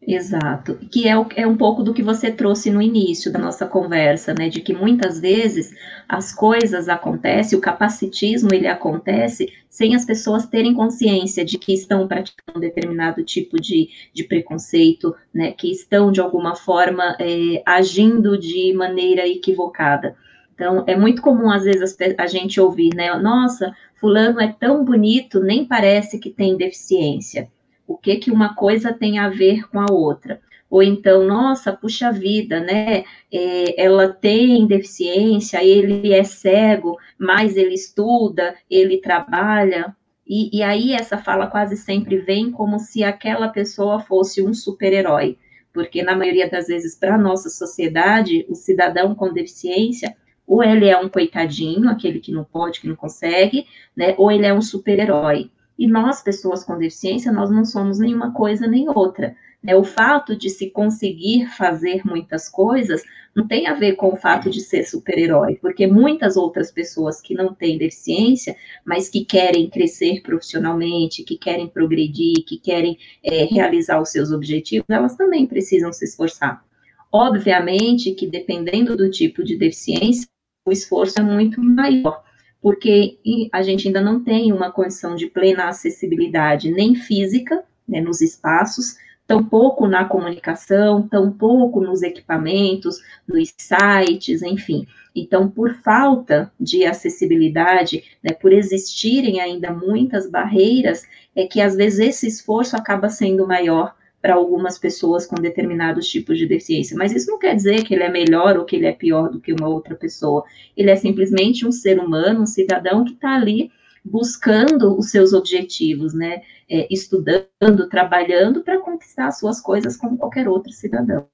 Exato, 0.00 0.76
que 0.90 1.08
é, 1.08 1.12
é 1.34 1.46
um 1.46 1.56
pouco 1.56 1.82
do 1.82 1.92
que 1.92 2.02
você 2.02 2.30
trouxe 2.30 2.70
no 2.70 2.80
início 2.80 3.32
da 3.32 3.38
nossa 3.38 3.66
conversa, 3.66 4.32
né, 4.32 4.48
de 4.48 4.60
que 4.60 4.72
muitas 4.72 5.18
vezes 5.18 5.74
as 6.08 6.32
coisas 6.32 6.88
acontecem, 6.88 7.58
o 7.58 7.60
capacitismo 7.60 8.48
ele 8.54 8.68
acontece 8.68 9.52
sem 9.68 9.96
as 9.96 10.04
pessoas 10.04 10.46
terem 10.46 10.72
consciência 10.72 11.44
de 11.44 11.58
que 11.58 11.74
estão 11.74 12.06
praticando 12.06 12.58
um 12.58 12.60
determinado 12.60 13.24
tipo 13.24 13.60
de, 13.60 13.90
de 14.14 14.22
preconceito, 14.22 15.14
né, 15.34 15.50
que 15.50 15.70
estão 15.70 16.12
de 16.12 16.20
alguma 16.20 16.54
forma 16.54 17.16
é, 17.18 17.60
agindo 17.66 18.38
de 18.38 18.72
maneira 18.72 19.26
equivocada. 19.26 20.16
Então, 20.54 20.84
é 20.86 20.96
muito 20.96 21.20
comum 21.20 21.50
às 21.50 21.64
vezes 21.64 21.96
a 22.16 22.26
gente 22.26 22.60
ouvir, 22.60 22.94
né, 22.94 23.12
nossa, 23.16 23.74
fulano 23.96 24.40
é 24.40 24.54
tão 24.58 24.84
bonito, 24.84 25.40
nem 25.40 25.66
parece 25.66 26.20
que 26.20 26.30
tem 26.30 26.56
deficiência 26.56 27.50
o 27.88 27.96
que 27.96 28.16
que 28.16 28.30
uma 28.30 28.54
coisa 28.54 28.92
tem 28.92 29.18
a 29.18 29.30
ver 29.30 29.66
com 29.70 29.80
a 29.80 29.86
outra. 29.90 30.40
Ou 30.70 30.82
então, 30.82 31.24
nossa, 31.24 31.72
puxa 31.72 32.12
vida, 32.12 32.60
né? 32.60 33.04
É, 33.32 33.82
ela 33.82 34.12
tem 34.12 34.66
deficiência, 34.66 35.64
ele 35.64 36.12
é 36.12 36.22
cego, 36.22 36.98
mas 37.18 37.56
ele 37.56 37.72
estuda, 37.72 38.54
ele 38.70 38.98
trabalha. 38.98 39.96
E, 40.26 40.58
e 40.58 40.62
aí 40.62 40.92
essa 40.92 41.16
fala 41.16 41.46
quase 41.46 41.78
sempre 41.78 42.18
vem 42.18 42.50
como 42.50 42.78
se 42.78 43.02
aquela 43.02 43.48
pessoa 43.48 44.00
fosse 44.00 44.42
um 44.42 44.52
super-herói. 44.52 45.38
Porque 45.72 46.02
na 46.02 46.14
maioria 46.14 46.50
das 46.50 46.66
vezes, 46.66 46.94
para 46.94 47.14
a 47.14 47.18
nossa 47.18 47.48
sociedade, 47.48 48.44
o 48.50 48.54
cidadão 48.54 49.14
com 49.14 49.32
deficiência 49.32 50.14
ou 50.46 50.62
ele 50.62 50.88
é 50.88 50.98
um 50.98 51.08
coitadinho, 51.08 51.88
aquele 51.88 52.20
que 52.20 52.32
não 52.32 52.44
pode, 52.44 52.80
que 52.80 52.88
não 52.88 52.96
consegue, 52.96 53.66
né? 53.96 54.14
Ou 54.18 54.30
ele 54.30 54.46
é 54.46 54.52
um 54.52 54.62
super-herói. 54.62 55.50
E 55.78 55.86
nós, 55.86 56.20
pessoas 56.20 56.64
com 56.64 56.76
deficiência, 56.76 57.30
nós 57.30 57.50
não 57.50 57.64
somos 57.64 58.00
nenhuma 58.00 58.32
coisa 58.32 58.66
nem 58.66 58.88
outra. 58.88 59.36
Né? 59.62 59.76
O 59.76 59.84
fato 59.84 60.36
de 60.36 60.50
se 60.50 60.70
conseguir 60.70 61.46
fazer 61.56 62.02
muitas 62.04 62.48
coisas 62.48 63.02
não 63.34 63.46
tem 63.46 63.68
a 63.68 63.74
ver 63.74 63.94
com 63.94 64.12
o 64.12 64.16
fato 64.16 64.50
de 64.50 64.60
ser 64.60 64.82
super-herói, 64.84 65.56
porque 65.60 65.86
muitas 65.86 66.36
outras 66.36 66.72
pessoas 66.72 67.20
que 67.20 67.34
não 67.34 67.54
têm 67.54 67.78
deficiência, 67.78 68.56
mas 68.84 69.08
que 69.08 69.24
querem 69.24 69.70
crescer 69.70 70.22
profissionalmente, 70.22 71.22
que 71.22 71.36
querem 71.36 71.68
progredir, 71.68 72.44
que 72.44 72.58
querem 72.58 72.98
é, 73.22 73.44
realizar 73.44 74.00
os 74.00 74.08
seus 74.08 74.32
objetivos, 74.32 74.86
elas 74.88 75.16
também 75.16 75.46
precisam 75.46 75.92
se 75.92 76.04
esforçar. 76.04 76.64
Obviamente 77.12 78.12
que, 78.12 78.26
dependendo 78.26 78.96
do 78.96 79.08
tipo 79.08 79.44
de 79.44 79.56
deficiência, 79.56 80.28
o 80.66 80.72
esforço 80.72 81.20
é 81.20 81.22
muito 81.22 81.62
maior 81.62 82.27
porque 82.60 83.18
a 83.52 83.62
gente 83.62 83.86
ainda 83.86 84.00
não 84.00 84.22
tem 84.22 84.52
uma 84.52 84.70
condição 84.70 85.14
de 85.14 85.26
plena 85.26 85.68
acessibilidade 85.68 86.70
nem 86.70 86.94
física, 86.94 87.62
né, 87.86 88.00
nos 88.00 88.20
espaços, 88.20 88.96
tampouco 89.26 89.86
na 89.86 90.06
comunicação, 90.06 91.06
tampouco 91.06 91.80
nos 91.80 92.02
equipamentos, 92.02 92.96
nos 93.26 93.52
sites, 93.58 94.42
enfim. 94.42 94.86
Então, 95.14 95.48
por 95.48 95.74
falta 95.74 96.50
de 96.58 96.84
acessibilidade, 96.84 98.02
né, 98.22 98.32
por 98.32 98.52
existirem 98.52 99.40
ainda 99.40 99.70
muitas 99.70 100.30
barreiras, 100.30 101.02
é 101.36 101.46
que 101.46 101.60
às 101.60 101.76
vezes 101.76 101.98
esse 102.00 102.26
esforço 102.26 102.74
acaba 102.74 103.08
sendo 103.08 103.46
maior 103.46 103.94
para 104.28 104.34
algumas 104.34 104.78
pessoas 104.78 105.24
com 105.24 105.36
determinados 105.36 106.06
tipos 106.06 106.36
de 106.36 106.46
deficiência. 106.46 106.94
Mas 106.98 107.12
isso 107.14 107.30
não 107.30 107.38
quer 107.38 107.56
dizer 107.56 107.82
que 107.82 107.94
ele 107.94 108.02
é 108.02 108.10
melhor 108.10 108.58
ou 108.58 108.66
que 108.66 108.76
ele 108.76 108.84
é 108.84 108.92
pior 108.92 109.30
do 109.30 109.40
que 109.40 109.54
uma 109.54 109.66
outra 109.66 109.94
pessoa. 109.94 110.44
Ele 110.76 110.90
é 110.90 110.96
simplesmente 110.96 111.66
um 111.66 111.72
ser 111.72 111.98
humano, 111.98 112.42
um 112.42 112.46
cidadão 112.46 113.06
que 113.06 113.14
está 113.14 113.34
ali 113.34 113.72
buscando 114.04 114.98
os 114.98 115.10
seus 115.10 115.32
objetivos, 115.32 116.12
né? 116.12 116.42
É, 116.68 116.86
estudando, 116.92 117.88
trabalhando 117.88 118.62
para 118.62 118.78
conquistar 118.78 119.28
as 119.28 119.38
suas 119.38 119.62
coisas 119.62 119.96
como 119.96 120.18
qualquer 120.18 120.46
outro 120.46 120.70
cidadão. 120.72 121.26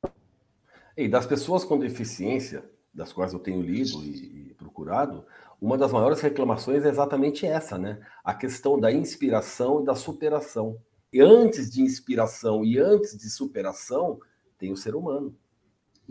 E 0.96 1.08
das 1.08 1.26
pessoas 1.26 1.64
com 1.64 1.76
deficiência, 1.76 2.62
das 2.94 3.12
quais 3.12 3.32
eu 3.32 3.40
tenho 3.40 3.60
lido 3.60 4.04
e, 4.04 4.50
e 4.50 4.54
procurado, 4.56 5.24
uma 5.60 5.76
das 5.76 5.90
maiores 5.90 6.20
reclamações 6.20 6.84
é 6.84 6.88
exatamente 6.88 7.44
essa, 7.44 7.76
né? 7.76 7.98
A 8.22 8.32
questão 8.32 8.78
da 8.78 8.92
inspiração 8.92 9.82
e 9.82 9.84
da 9.84 9.96
superação. 9.96 10.78
E 11.14 11.20
antes 11.20 11.70
de 11.70 11.80
inspiração 11.80 12.64
e 12.64 12.76
antes 12.76 13.16
de 13.16 13.30
superação, 13.30 14.18
tem 14.58 14.72
o 14.72 14.76
ser 14.76 14.96
humano. 14.96 15.32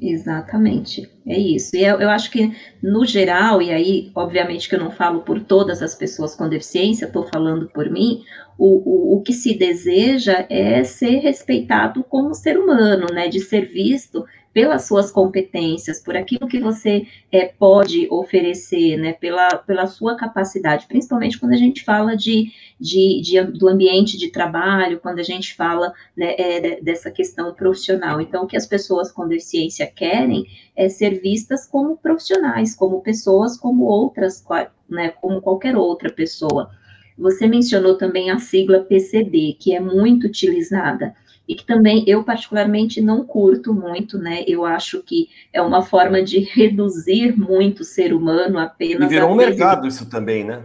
Exatamente, 0.02 1.12
é 1.28 1.38
isso. 1.38 1.76
E 1.76 1.84
eu, 1.84 2.00
eu, 2.00 2.10
acho 2.10 2.32
que, 2.32 2.56
no 2.82 3.06
geral, 3.06 3.62
e 3.62 3.70
aí, 3.70 4.12
obviamente, 4.16 4.70
que 4.70 4.76
eu 4.76 4.80
não 4.80 4.90
falo 4.90 5.22
por 5.24 5.42
todas 5.42 5.82
as 5.82 5.94
pessoas 5.94 6.38
com 6.38 6.48
deficiência, 6.48 7.06
estou 7.06 7.28
falando 7.28 7.68
por 7.68 7.90
mim, 7.92 8.24
o, 8.58 8.78
o, 8.78 9.18
o 9.18 9.22
que 9.22 9.34
se 9.34 9.58
deseja 9.58 10.48
é 10.50 10.86
ser 10.86 11.20
respeitado 11.20 12.02
como 12.06 12.34
ser 12.34 12.58
humano, 12.58 13.08
né? 13.14 13.28
De 13.28 13.42
ser 13.42 13.68
visto 13.68 14.26
pelas 14.54 14.86
suas 14.86 15.12
competências, 15.12 16.00
por 16.00 16.16
aquilo 16.16 16.48
que 16.48 16.60
você 16.60 17.08
é, 17.32 17.46
pode 17.48 18.08
oferecer, 18.12 18.98
né, 18.98 19.14
pela, 19.14 19.50
pela 19.58 19.88
sua 19.88 20.16
capacidade, 20.16 20.86
principalmente 20.88 21.40
quando 21.40 21.54
a 21.54 21.58
gente 21.58 21.84
fala 21.84 22.16
de, 22.16 22.52
de, 22.80 23.20
de 23.22 23.42
do 23.44 23.68
ambiente 23.68 24.16
de 24.16 24.30
trabalho, 24.30 25.00
quando 25.00 25.18
a 25.18 25.24
gente 25.24 25.56
fala 25.56 25.92
né, 26.16 26.36
é, 26.38 26.82
dessa 26.82 27.10
questão 27.10 27.52
profissional. 27.54 28.22
Então, 28.22 28.44
o 28.44 28.48
que 28.48 28.56
as 28.56 28.68
pessoas 28.68 29.12
com 29.12 29.28
deficiência 29.28 29.88
querem 29.88 30.46
é 30.76 30.88
ser 30.88 31.20
vistas 31.20 31.66
como 31.68 31.98
profissionais, 31.98 32.76
como 32.76 33.02
pessoas 33.02 33.58
como 33.58 33.86
outras, 33.86 34.46
né, 34.88 35.10
como 35.10 35.42
qualquer 35.42 35.76
outra 35.76 36.12
pessoa. 36.12 36.70
Você 37.18 37.48
mencionou 37.48 37.96
também 37.96 38.30
a 38.30 38.40
sigla 38.40 38.80
PCD, 38.82 39.56
que 39.60 39.76
é 39.76 39.80
muito 39.80 40.28
utilizada 40.28 41.16
e 41.48 41.56
que 41.56 41.66
também 41.66 42.04
eu 42.08 42.24
particularmente 42.24 43.02
não 43.02 43.26
curto 43.26 43.74
muito, 43.74 44.18
né? 44.18 44.44
Eu 44.48 44.66
acho 44.66 45.04
que 45.04 45.30
é 45.52 45.62
uma 45.62 45.82
forma 45.82 46.24
de 46.24 46.40
reduzir 46.40 47.38
muito 47.38 47.82
o 47.82 47.86
ser 47.86 48.14
humano 48.14 48.58
apenas. 48.58 49.12
E 49.12 49.14
virou 49.14 49.32
um 49.32 49.36
mercado 49.36 49.88
isso 49.88 50.10
também, 50.10 50.44
né? 50.44 50.64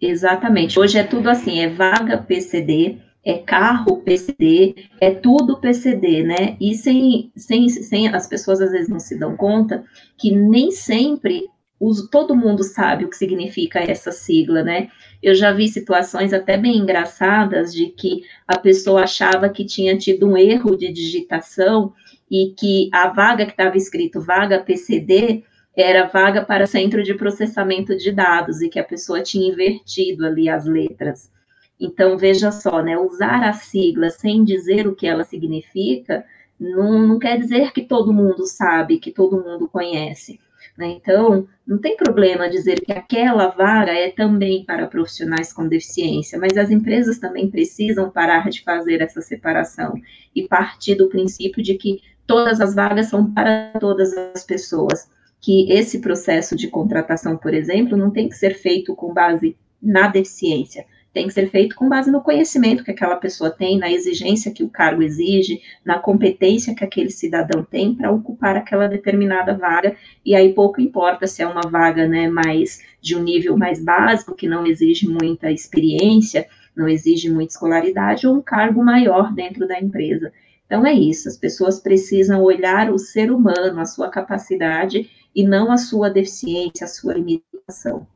Exatamente. 0.00 0.78
Hoje 0.78 0.98
é 0.98 1.04
tudo 1.04 1.28
assim, 1.28 1.60
é 1.60 1.68
vaga 1.68 2.18
PCD, 2.18 2.98
é 3.24 3.38
carro 3.38 3.98
PCD, 3.98 4.88
é 5.00 5.10
tudo 5.10 5.60
PCD, 5.60 6.24
né? 6.24 6.56
E 6.60 6.74
sem, 6.74 7.30
sem, 7.36 7.68
sem 7.68 8.08
as 8.08 8.26
pessoas 8.26 8.60
às 8.60 8.72
vezes 8.72 8.88
não 8.88 8.98
se 8.98 9.16
dão 9.16 9.36
conta 9.36 9.84
que 10.18 10.34
nem 10.34 10.72
sempre 10.72 11.48
os, 11.82 12.08
todo 12.08 12.36
mundo 12.36 12.62
sabe 12.62 13.04
o 13.04 13.10
que 13.10 13.16
significa 13.16 13.80
essa 13.80 14.12
sigla, 14.12 14.62
né? 14.62 14.88
Eu 15.20 15.34
já 15.34 15.50
vi 15.52 15.66
situações 15.66 16.32
até 16.32 16.56
bem 16.56 16.76
engraçadas 16.76 17.74
de 17.74 17.86
que 17.86 18.22
a 18.46 18.56
pessoa 18.56 19.02
achava 19.02 19.48
que 19.48 19.64
tinha 19.64 19.98
tido 19.98 20.28
um 20.28 20.36
erro 20.36 20.76
de 20.76 20.92
digitação 20.92 21.92
e 22.30 22.54
que 22.56 22.88
a 22.92 23.08
vaga 23.08 23.44
que 23.44 23.50
estava 23.50 23.76
escrito 23.76 24.20
vaga 24.20 24.60
PCD 24.60 25.42
era 25.76 26.06
vaga 26.06 26.44
para 26.44 26.68
centro 26.68 27.02
de 27.02 27.14
processamento 27.14 27.96
de 27.96 28.12
dados 28.12 28.62
e 28.62 28.68
que 28.68 28.78
a 28.78 28.84
pessoa 28.84 29.20
tinha 29.20 29.50
invertido 29.52 30.24
ali 30.24 30.48
as 30.48 30.64
letras. 30.64 31.32
Então, 31.80 32.16
veja 32.16 32.52
só, 32.52 32.80
né? 32.80 32.96
Usar 32.96 33.42
a 33.42 33.54
sigla 33.54 34.08
sem 34.08 34.44
dizer 34.44 34.86
o 34.86 34.94
que 34.94 35.08
ela 35.08 35.24
significa 35.24 36.24
não, 36.60 37.08
não 37.08 37.18
quer 37.18 37.38
dizer 37.38 37.72
que 37.72 37.82
todo 37.82 38.12
mundo 38.12 38.46
sabe, 38.46 39.00
que 39.00 39.10
todo 39.10 39.42
mundo 39.42 39.68
conhece. 39.68 40.38
Né? 40.76 40.88
Então, 40.88 41.46
não 41.66 41.78
tem 41.78 41.96
problema 41.96 42.48
dizer 42.48 42.80
que 42.80 42.92
aquela 42.92 43.48
vaga 43.48 43.92
é 43.92 44.10
também 44.10 44.64
para 44.64 44.86
profissionais 44.86 45.52
com 45.52 45.68
deficiência, 45.68 46.38
mas 46.38 46.56
as 46.56 46.70
empresas 46.70 47.18
também 47.18 47.50
precisam 47.50 48.10
parar 48.10 48.48
de 48.48 48.62
fazer 48.62 49.02
essa 49.02 49.20
separação 49.20 49.94
e 50.34 50.48
partir 50.48 50.94
do 50.94 51.08
princípio 51.08 51.62
de 51.62 51.74
que 51.74 52.00
todas 52.26 52.60
as 52.60 52.74
vagas 52.74 53.06
são 53.06 53.32
para 53.32 53.72
todas 53.78 54.12
as 54.16 54.44
pessoas. 54.44 55.10
Que 55.40 55.72
esse 55.72 55.98
processo 55.98 56.54
de 56.54 56.68
contratação, 56.68 57.36
por 57.36 57.52
exemplo, 57.52 57.96
não 57.96 58.10
tem 58.10 58.28
que 58.28 58.36
ser 58.36 58.54
feito 58.54 58.94
com 58.94 59.12
base 59.12 59.56
na 59.82 60.06
deficiência, 60.06 60.86
tem 61.12 61.26
que 61.26 61.32
ser 61.32 61.50
feito 61.50 61.76
com 61.76 61.88
base 61.88 62.10
no 62.10 62.22
conhecimento 62.22 62.82
que 62.82 62.90
aquela 62.90 63.16
pessoa 63.16 63.50
tem, 63.50 63.78
na 63.78 63.90
exigência 63.90 64.52
que 64.52 64.64
o 64.64 64.68
cargo 64.68 65.02
exige, 65.02 65.60
na 65.84 65.98
competência 65.98 66.74
que 66.74 66.84
aquele 66.84 67.10
cidadão 67.10 67.62
tem 67.62 67.94
para 67.94 68.10
ocupar 68.10 68.56
aquela 68.56 68.88
determinada 68.88 69.56
vaga, 69.56 69.94
e 70.24 70.34
aí 70.34 70.54
pouco 70.54 70.80
importa 70.80 71.26
se 71.26 71.42
é 71.42 71.46
uma 71.46 71.68
vaga 71.68 72.08
né, 72.08 72.28
mais 72.28 72.80
de 73.00 73.14
um 73.14 73.22
nível 73.22 73.56
mais 73.56 73.82
básico, 73.82 74.34
que 74.34 74.48
não 74.48 74.66
exige 74.66 75.06
muita 75.06 75.50
experiência, 75.50 76.46
não 76.74 76.88
exige 76.88 77.30
muita 77.30 77.52
escolaridade, 77.52 78.26
ou 78.26 78.36
um 78.36 78.42
cargo 78.42 78.82
maior 78.82 79.34
dentro 79.34 79.68
da 79.68 79.78
empresa. 79.78 80.32
Então 80.64 80.86
é 80.86 80.94
isso, 80.94 81.28
as 81.28 81.36
pessoas 81.36 81.78
precisam 81.78 82.42
olhar 82.42 82.90
o 82.90 82.98
ser 82.98 83.30
humano, 83.30 83.78
a 83.78 83.84
sua 83.84 84.08
capacidade, 84.08 85.10
e 85.34 85.46
não 85.46 85.70
a 85.70 85.76
sua 85.76 86.08
deficiência, 86.08 86.84
a 86.84 86.88
sua 86.88 87.14
limitação. 87.14 88.06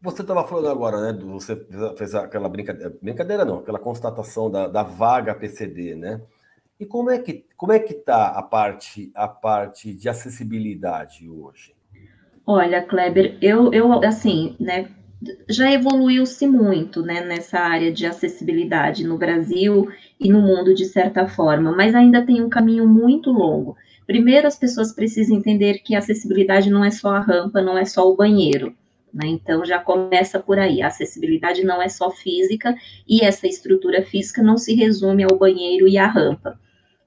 Você 0.00 0.22
estava 0.22 0.46
falando 0.46 0.68
agora, 0.68 1.12
né? 1.12 1.18
Você 1.32 1.56
fez 1.96 2.14
aquela 2.14 2.48
brincadeira, 2.48 2.96
brincadeira 3.02 3.44
não, 3.44 3.58
aquela 3.58 3.78
constatação 3.78 4.50
da, 4.50 4.68
da 4.68 4.82
vaga 4.82 5.34
PCD, 5.34 5.94
né? 5.96 6.20
E 6.78 6.86
como 6.86 7.10
é 7.10 7.18
que 7.18 7.44
como 7.56 7.72
é 7.72 7.80
que 7.80 7.94
está 7.94 8.28
a 8.28 8.42
parte 8.42 9.10
a 9.14 9.26
parte 9.26 9.92
de 9.92 10.08
acessibilidade 10.08 11.28
hoje? 11.28 11.74
Olha, 12.46 12.80
Kleber, 12.80 13.36
eu, 13.42 13.72
eu 13.72 13.92
assim, 14.04 14.56
né? 14.60 14.88
já 15.48 15.70
evoluiu-se 15.72 16.46
muito 16.46 17.02
né, 17.02 17.20
nessa 17.20 17.58
área 17.58 17.92
de 17.92 18.06
acessibilidade 18.06 19.04
no 19.04 19.18
Brasil 19.18 19.88
e 20.18 20.30
no 20.30 20.40
mundo 20.40 20.74
de 20.74 20.84
certa 20.84 21.26
forma, 21.26 21.72
mas 21.72 21.94
ainda 21.94 22.24
tem 22.24 22.42
um 22.42 22.48
caminho 22.48 22.86
muito 22.86 23.30
longo. 23.30 23.76
Primeiro, 24.06 24.46
as 24.46 24.56
pessoas 24.56 24.92
precisam 24.92 25.36
entender 25.36 25.80
que 25.80 25.94
a 25.94 25.98
acessibilidade 25.98 26.70
não 26.70 26.84
é 26.84 26.90
só 26.90 27.10
a 27.10 27.20
rampa, 27.20 27.60
não 27.60 27.76
é 27.76 27.84
só 27.84 28.08
o 28.08 28.16
banheiro. 28.16 28.74
Né? 29.12 29.26
Então, 29.26 29.64
já 29.64 29.78
começa 29.78 30.38
por 30.38 30.58
aí. 30.58 30.82
A 30.82 30.88
acessibilidade 30.88 31.64
não 31.64 31.80
é 31.80 31.88
só 31.88 32.10
física 32.10 32.74
e 33.08 33.24
essa 33.24 33.46
estrutura 33.46 34.02
física 34.02 34.42
não 34.42 34.56
se 34.56 34.74
resume 34.74 35.24
ao 35.24 35.38
banheiro 35.38 35.88
e 35.88 35.96
à 35.98 36.06
rampa. 36.06 36.58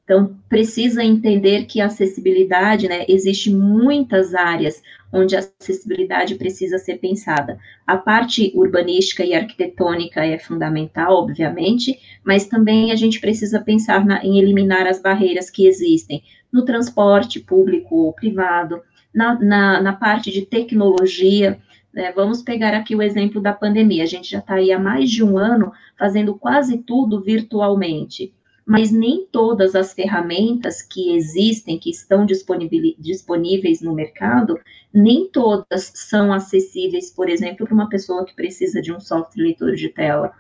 Então, 0.03 0.35
precisa 0.49 1.03
entender 1.03 1.65
que 1.65 1.79
a 1.79 1.85
acessibilidade, 1.85 2.87
né, 2.87 3.05
existe 3.07 3.49
muitas 3.49 4.35
áreas 4.35 4.81
onde 5.13 5.35
a 5.35 5.39
acessibilidade 5.39 6.35
precisa 6.35 6.77
ser 6.77 6.97
pensada. 6.97 7.57
A 7.85 7.97
parte 7.97 8.51
urbanística 8.55 9.23
e 9.23 9.33
arquitetônica 9.33 10.23
é 10.25 10.37
fundamental, 10.37 11.15
obviamente, 11.15 11.99
mas 12.25 12.45
também 12.45 12.91
a 12.91 12.95
gente 12.95 13.19
precisa 13.19 13.59
pensar 13.59 14.05
na, 14.05 14.23
em 14.23 14.39
eliminar 14.39 14.87
as 14.87 15.01
barreiras 15.01 15.49
que 15.49 15.67
existem 15.67 16.23
no 16.51 16.65
transporte 16.65 17.39
público 17.39 17.95
ou 17.95 18.13
privado, 18.13 18.81
na, 19.13 19.39
na, 19.39 19.81
na 19.81 19.93
parte 19.93 20.31
de 20.31 20.45
tecnologia. 20.45 21.59
Né? 21.93 22.11
Vamos 22.13 22.41
pegar 22.41 22.73
aqui 22.73 22.95
o 22.95 23.01
exemplo 23.01 23.41
da 23.41 23.53
pandemia. 23.53 24.03
A 24.03 24.07
gente 24.07 24.29
já 24.29 24.39
está 24.39 24.55
aí 24.55 24.71
há 24.71 24.79
mais 24.79 25.09
de 25.09 25.23
um 25.23 25.37
ano 25.37 25.71
fazendo 25.97 26.35
quase 26.35 26.77
tudo 26.79 27.21
virtualmente 27.21 28.33
mas 28.65 28.91
nem 28.91 29.25
todas 29.25 29.75
as 29.75 29.93
ferramentas 29.93 30.81
que 30.81 31.13
existem, 31.15 31.79
que 31.79 31.89
estão 31.89 32.25
disponíveis 32.25 33.81
no 33.81 33.93
mercado, 33.93 34.59
nem 34.93 35.27
todas 35.29 35.91
são 35.95 36.31
acessíveis, 36.31 37.11
por 37.11 37.29
exemplo, 37.29 37.65
para 37.65 37.73
uma 37.73 37.89
pessoa 37.89 38.25
que 38.25 38.35
precisa 38.35 38.81
de 38.81 38.93
um 38.93 38.99
software 38.99 39.43
leitor 39.43 39.73
de 39.73 39.89
tela. 39.89 40.31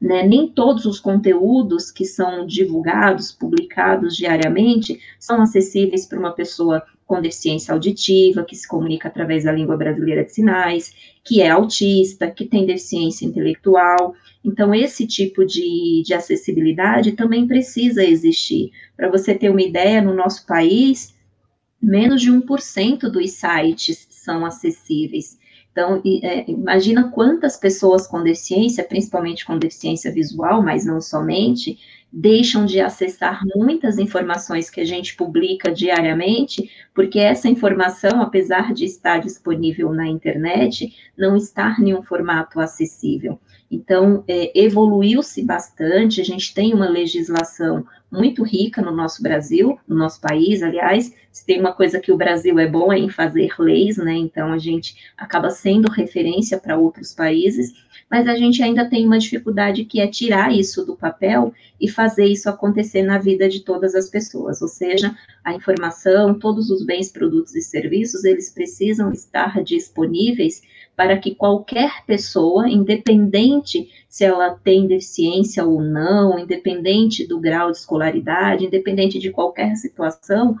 Né? 0.00 0.24
Nem 0.24 0.48
todos 0.48 0.84
os 0.84 1.00
conteúdos 1.00 1.90
que 1.90 2.04
são 2.04 2.46
divulgados, 2.46 3.32
publicados 3.32 4.16
diariamente, 4.16 5.00
são 5.18 5.40
acessíveis 5.40 6.06
para 6.06 6.18
uma 6.18 6.32
pessoa 6.32 6.84
com 7.08 7.22
deficiência 7.22 7.72
auditiva, 7.72 8.44
que 8.44 8.54
se 8.54 8.68
comunica 8.68 9.08
através 9.08 9.44
da 9.44 9.50
língua 9.50 9.78
brasileira 9.78 10.22
de 10.22 10.30
sinais, 10.30 10.94
que 11.24 11.40
é 11.40 11.48
autista, 11.48 12.30
que 12.30 12.44
tem 12.44 12.66
deficiência 12.66 13.24
intelectual. 13.24 14.14
Então, 14.44 14.74
esse 14.74 15.06
tipo 15.06 15.44
de, 15.44 16.02
de 16.04 16.12
acessibilidade 16.12 17.12
também 17.12 17.46
precisa 17.46 18.04
existir. 18.04 18.70
Para 18.94 19.10
você 19.10 19.34
ter 19.34 19.48
uma 19.48 19.62
ideia, 19.62 20.02
no 20.02 20.14
nosso 20.14 20.46
país, 20.46 21.14
menos 21.80 22.20
de 22.20 22.30
1% 22.30 23.10
dos 23.10 23.30
sites 23.30 24.06
são 24.10 24.44
acessíveis. 24.44 25.38
Então, 25.72 26.02
é, 26.22 26.50
imagina 26.50 27.10
quantas 27.10 27.56
pessoas 27.56 28.06
com 28.06 28.22
deficiência, 28.22 28.84
principalmente 28.84 29.46
com 29.46 29.58
deficiência 29.58 30.12
visual, 30.12 30.62
mas 30.62 30.84
não 30.84 31.00
somente, 31.00 31.78
deixam 32.12 32.64
de 32.64 32.80
acessar 32.80 33.42
muitas 33.54 33.98
informações 33.98 34.70
que 34.70 34.80
a 34.80 34.84
gente 34.84 35.14
publica 35.14 35.70
diariamente, 35.70 36.70
porque 36.94 37.18
essa 37.18 37.48
informação, 37.48 38.22
apesar 38.22 38.72
de 38.72 38.84
estar 38.84 39.18
disponível 39.20 39.92
na 39.92 40.06
internet, 40.06 40.94
não 41.16 41.36
está 41.36 41.76
em 41.78 41.94
um 41.94 42.02
formato 42.02 42.60
acessível. 42.60 43.38
Então, 43.70 44.24
é, 44.26 44.50
evoluiu-se 44.58 45.44
bastante, 45.44 46.20
a 46.20 46.24
gente 46.24 46.54
tem 46.54 46.72
uma 46.72 46.88
legislação 46.88 47.84
muito 48.10 48.42
rica 48.42 48.80
no 48.80 48.90
nosso 48.90 49.22
Brasil, 49.22 49.78
no 49.86 49.96
nosso 49.96 50.20
país, 50.20 50.62
aliás, 50.62 51.14
se 51.30 51.44
tem 51.44 51.60
uma 51.60 51.72
coisa 51.72 52.00
que 52.00 52.10
o 52.10 52.16
Brasil 52.16 52.58
é 52.58 52.66
bom 52.66 52.92
é 52.92 52.98
em 52.98 53.08
fazer 53.08 53.54
leis, 53.58 53.96
né, 53.98 54.14
então 54.14 54.52
a 54.52 54.58
gente 54.58 54.96
acaba 55.16 55.50
sendo 55.50 55.90
referência 55.90 56.58
para 56.58 56.78
outros 56.78 57.12
países, 57.14 57.72
mas 58.10 58.26
a 58.26 58.34
gente 58.34 58.62
ainda 58.62 58.88
tem 58.88 59.04
uma 59.04 59.18
dificuldade 59.18 59.84
que 59.84 60.00
é 60.00 60.06
tirar 60.06 60.52
isso 60.52 60.84
do 60.84 60.96
papel 60.96 61.52
e 61.78 61.88
fazer 61.88 62.24
isso 62.24 62.48
acontecer 62.48 63.02
na 63.02 63.18
vida 63.18 63.48
de 63.48 63.60
todas 63.60 63.94
as 63.94 64.08
pessoas, 64.08 64.62
ou 64.62 64.68
seja, 64.68 65.14
a 65.44 65.52
informação, 65.52 66.34
todos 66.34 66.70
os 66.70 66.84
bens, 66.84 67.12
produtos 67.12 67.54
e 67.54 67.60
serviços, 67.60 68.24
eles 68.24 68.50
precisam 68.50 69.12
estar 69.12 69.62
disponíveis 69.62 70.62
para 70.98 71.16
que 71.16 71.32
qualquer 71.32 72.04
pessoa, 72.04 72.68
independente 72.68 73.88
se 74.08 74.24
ela 74.24 74.50
tem 74.50 74.88
deficiência 74.88 75.64
ou 75.64 75.80
não, 75.80 76.36
independente 76.36 77.24
do 77.24 77.38
grau 77.38 77.70
de 77.70 77.76
escolaridade, 77.76 78.66
independente 78.66 79.16
de 79.16 79.30
qualquer 79.30 79.76
situação, 79.76 80.56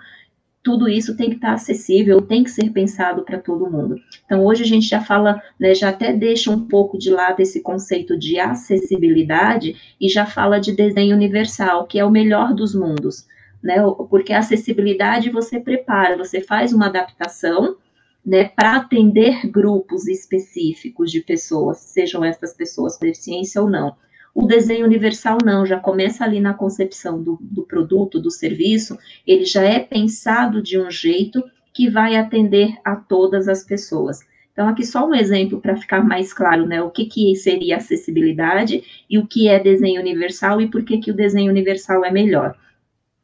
tudo 0.62 0.88
isso 0.88 1.16
tem 1.16 1.30
que 1.30 1.34
estar 1.34 1.54
acessível, 1.54 2.22
tem 2.22 2.44
que 2.44 2.52
ser 2.52 2.70
pensado 2.70 3.24
para 3.24 3.40
todo 3.40 3.68
mundo. 3.68 3.96
Então, 4.24 4.46
hoje 4.46 4.62
a 4.62 4.66
gente 4.66 4.86
já 4.86 5.00
fala, 5.00 5.42
né, 5.58 5.74
já 5.74 5.88
até 5.88 6.12
deixa 6.12 6.52
um 6.52 6.68
pouco 6.68 6.96
de 6.96 7.10
lado 7.10 7.40
esse 7.40 7.60
conceito 7.60 8.16
de 8.16 8.38
acessibilidade 8.38 9.74
e 10.00 10.08
já 10.08 10.24
fala 10.24 10.60
de 10.60 10.70
desenho 10.70 11.16
universal, 11.16 11.84
que 11.88 11.98
é 11.98 12.04
o 12.04 12.12
melhor 12.12 12.54
dos 12.54 12.76
mundos, 12.76 13.26
né? 13.60 13.78
Porque 14.08 14.32
a 14.32 14.38
acessibilidade 14.38 15.30
você 15.30 15.58
prepara, 15.58 16.16
você 16.16 16.40
faz 16.40 16.72
uma 16.72 16.86
adaptação 16.86 17.76
né, 18.24 18.44
para 18.44 18.76
atender 18.76 19.46
grupos 19.50 20.06
específicos 20.06 21.10
de 21.10 21.20
pessoas, 21.20 21.78
sejam 21.78 22.24
essas 22.24 22.54
pessoas 22.54 22.96
com 22.96 23.06
deficiência 23.06 23.62
ou 23.62 23.70
não. 23.70 23.96
O 24.34 24.46
desenho 24.46 24.86
universal 24.86 25.38
não, 25.44 25.66
já 25.66 25.80
começa 25.80 26.24
ali 26.24 26.38
na 26.38 26.54
concepção 26.54 27.22
do, 27.22 27.38
do 27.40 27.62
produto, 27.62 28.20
do 28.20 28.30
serviço, 28.30 28.96
ele 29.26 29.44
já 29.44 29.62
é 29.62 29.80
pensado 29.80 30.62
de 30.62 30.78
um 30.78 30.90
jeito 30.90 31.42
que 31.72 31.88
vai 31.88 32.16
atender 32.16 32.74
a 32.84 32.94
todas 32.96 33.48
as 33.48 33.64
pessoas. 33.64 34.20
Então, 34.52 34.68
aqui 34.68 34.84
só 34.84 35.06
um 35.06 35.14
exemplo 35.14 35.60
para 35.60 35.76
ficar 35.76 36.04
mais 36.04 36.32
claro, 36.32 36.66
né, 36.66 36.82
o 36.82 36.90
que, 36.90 37.04
que 37.04 37.36
seria 37.36 37.76
acessibilidade 37.76 38.82
e 39.08 39.16
o 39.16 39.26
que 39.26 39.48
é 39.48 39.58
desenho 39.58 40.00
universal 40.00 40.60
e 40.60 40.68
por 40.68 40.84
que, 40.84 40.98
que 40.98 41.12
o 41.12 41.16
desenho 41.16 41.50
universal 41.50 42.04
é 42.04 42.10
melhor. 42.10 42.56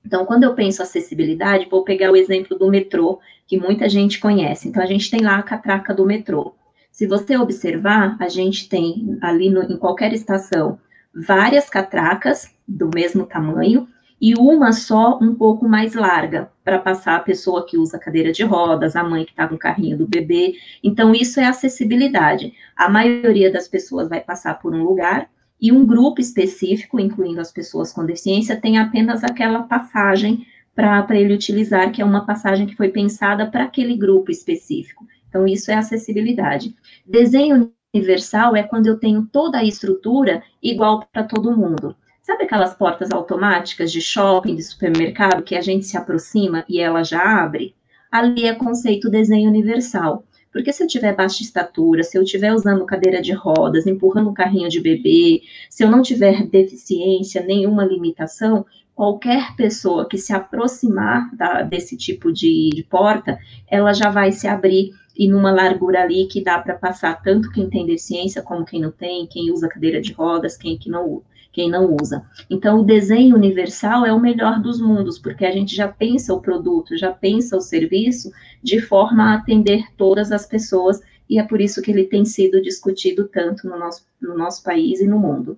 Então, 0.04 0.26
quando 0.26 0.44
eu 0.44 0.54
penso 0.54 0.82
acessibilidade, 0.82 1.68
vou 1.70 1.82
pegar 1.82 2.10
o 2.10 2.16
exemplo 2.16 2.58
do 2.58 2.68
metrô, 2.68 3.20
que 3.46 3.58
muita 3.58 3.88
gente 3.88 4.20
conhece. 4.20 4.68
Então, 4.68 4.82
a 4.82 4.86
gente 4.86 5.10
tem 5.10 5.20
lá 5.20 5.36
a 5.36 5.42
catraca 5.42 5.94
do 5.94 6.04
metrô. 6.04 6.54
Se 6.92 7.06
você 7.06 7.36
observar, 7.36 8.16
a 8.20 8.28
gente 8.28 8.68
tem 8.68 9.18
ali 9.20 9.50
no, 9.50 9.62
em 9.62 9.76
qualquer 9.76 10.12
estação 10.12 10.78
várias 11.14 11.68
catracas 11.68 12.50
do 12.66 12.90
mesmo 12.94 13.24
tamanho 13.26 13.88
e 14.20 14.34
uma 14.34 14.72
só 14.72 15.18
um 15.20 15.34
pouco 15.34 15.68
mais 15.68 15.94
larga 15.94 16.50
para 16.62 16.78
passar 16.78 17.16
a 17.16 17.20
pessoa 17.20 17.66
que 17.66 17.76
usa 17.76 17.98
cadeira 17.98 18.32
de 18.32 18.42
rodas, 18.42 18.96
a 18.96 19.02
mãe 19.02 19.24
que 19.24 19.32
está 19.32 19.46
com 19.48 19.54
o 19.54 19.58
carrinho 19.58 19.98
do 19.98 20.06
bebê. 20.06 20.54
Então, 20.82 21.14
isso 21.14 21.40
é 21.40 21.46
acessibilidade. 21.46 22.54
A 22.76 22.88
maioria 22.88 23.52
das 23.52 23.68
pessoas 23.68 24.08
vai 24.08 24.20
passar 24.20 24.58
por 24.60 24.74
um 24.74 24.82
lugar 24.82 25.28
e 25.60 25.72
um 25.72 25.86
grupo 25.86 26.20
específico, 26.20 27.00
incluindo 27.00 27.40
as 27.40 27.52
pessoas 27.52 27.92
com 27.92 28.04
deficiência, 28.04 28.60
tem 28.60 28.78
apenas 28.78 29.22
aquela 29.24 29.62
passagem 29.62 30.46
para 30.74 31.06
ele 31.18 31.34
utilizar, 31.34 31.92
que 31.92 32.02
é 32.02 32.04
uma 32.04 32.26
passagem 32.26 32.66
que 32.66 32.76
foi 32.76 32.88
pensada 32.88 33.46
para 33.46 33.64
aquele 33.64 33.96
grupo 33.96 34.30
específico. 34.30 35.06
Então, 35.28 35.46
isso 35.46 35.70
é 35.70 35.74
acessibilidade. 35.74 36.74
Desenho 37.06 37.72
universal 37.94 38.56
é 38.56 38.62
quando 38.62 38.88
eu 38.88 38.98
tenho 38.98 39.26
toda 39.26 39.58
a 39.58 39.64
estrutura 39.64 40.42
igual 40.62 41.06
para 41.12 41.22
todo 41.22 41.56
mundo. 41.56 41.96
Sabe 42.22 42.44
aquelas 42.44 42.74
portas 42.74 43.10
automáticas 43.10 43.92
de 43.92 44.00
shopping, 44.00 44.56
de 44.56 44.62
supermercado, 44.62 45.42
que 45.42 45.54
a 45.54 45.60
gente 45.60 45.86
se 45.86 45.96
aproxima 45.96 46.64
e 46.68 46.80
ela 46.80 47.04
já 47.04 47.42
abre? 47.42 47.74
Ali 48.10 48.46
é 48.46 48.54
conceito 48.54 49.10
desenho 49.10 49.48
universal. 49.48 50.24
Porque 50.54 50.72
se 50.72 50.84
eu 50.84 50.86
tiver 50.86 51.16
baixa 51.16 51.42
estatura, 51.42 52.04
se 52.04 52.16
eu 52.16 52.22
estiver 52.22 52.54
usando 52.54 52.86
cadeira 52.86 53.20
de 53.20 53.32
rodas, 53.32 53.88
empurrando 53.88 54.30
um 54.30 54.34
carrinho 54.34 54.68
de 54.68 54.80
bebê, 54.80 55.42
se 55.68 55.82
eu 55.82 55.90
não 55.90 56.00
tiver 56.00 56.46
deficiência, 56.46 57.44
nenhuma 57.44 57.84
limitação, 57.84 58.64
qualquer 58.94 59.56
pessoa 59.56 60.08
que 60.08 60.16
se 60.16 60.32
aproximar 60.32 61.28
da, 61.34 61.62
desse 61.62 61.96
tipo 61.96 62.32
de, 62.32 62.70
de 62.72 62.84
porta, 62.84 63.36
ela 63.68 63.92
já 63.92 64.10
vai 64.10 64.30
se 64.30 64.46
abrir 64.46 64.92
e 65.16 65.26
numa 65.26 65.50
largura 65.50 66.02
ali 66.02 66.26
que 66.26 66.40
dá 66.40 66.56
para 66.60 66.74
passar 66.74 67.20
tanto 67.20 67.50
quem 67.50 67.68
tem 67.68 67.84
deficiência 67.84 68.40
como 68.40 68.64
quem 68.64 68.80
não 68.80 68.92
tem, 68.92 69.26
quem 69.26 69.50
usa 69.50 69.68
cadeira 69.68 70.00
de 70.00 70.12
rodas, 70.12 70.56
quem 70.56 70.78
que 70.78 70.88
não 70.88 71.04
usa 71.04 71.33
quem 71.54 71.70
não 71.70 71.96
usa. 72.02 72.26
Então, 72.50 72.80
o 72.80 72.84
desenho 72.84 73.36
universal 73.36 74.04
é 74.04 74.12
o 74.12 74.18
melhor 74.18 74.60
dos 74.60 74.80
mundos, 74.80 75.20
porque 75.20 75.46
a 75.46 75.52
gente 75.52 75.74
já 75.74 75.86
pensa 75.86 76.34
o 76.34 76.40
produto, 76.40 76.98
já 76.98 77.12
pensa 77.12 77.56
o 77.56 77.60
serviço 77.60 78.32
de 78.60 78.80
forma 78.80 79.22
a 79.22 79.34
atender 79.36 79.84
todas 79.96 80.32
as 80.32 80.44
pessoas, 80.44 81.00
e 81.30 81.38
é 81.38 81.44
por 81.44 81.60
isso 81.60 81.80
que 81.80 81.92
ele 81.92 82.04
tem 82.04 82.24
sido 82.24 82.60
discutido 82.60 83.28
tanto 83.28 83.68
no 83.68 83.78
nosso, 83.78 84.04
no 84.20 84.36
nosso 84.36 84.64
país 84.64 85.00
e 85.00 85.06
no 85.06 85.18
mundo. 85.18 85.56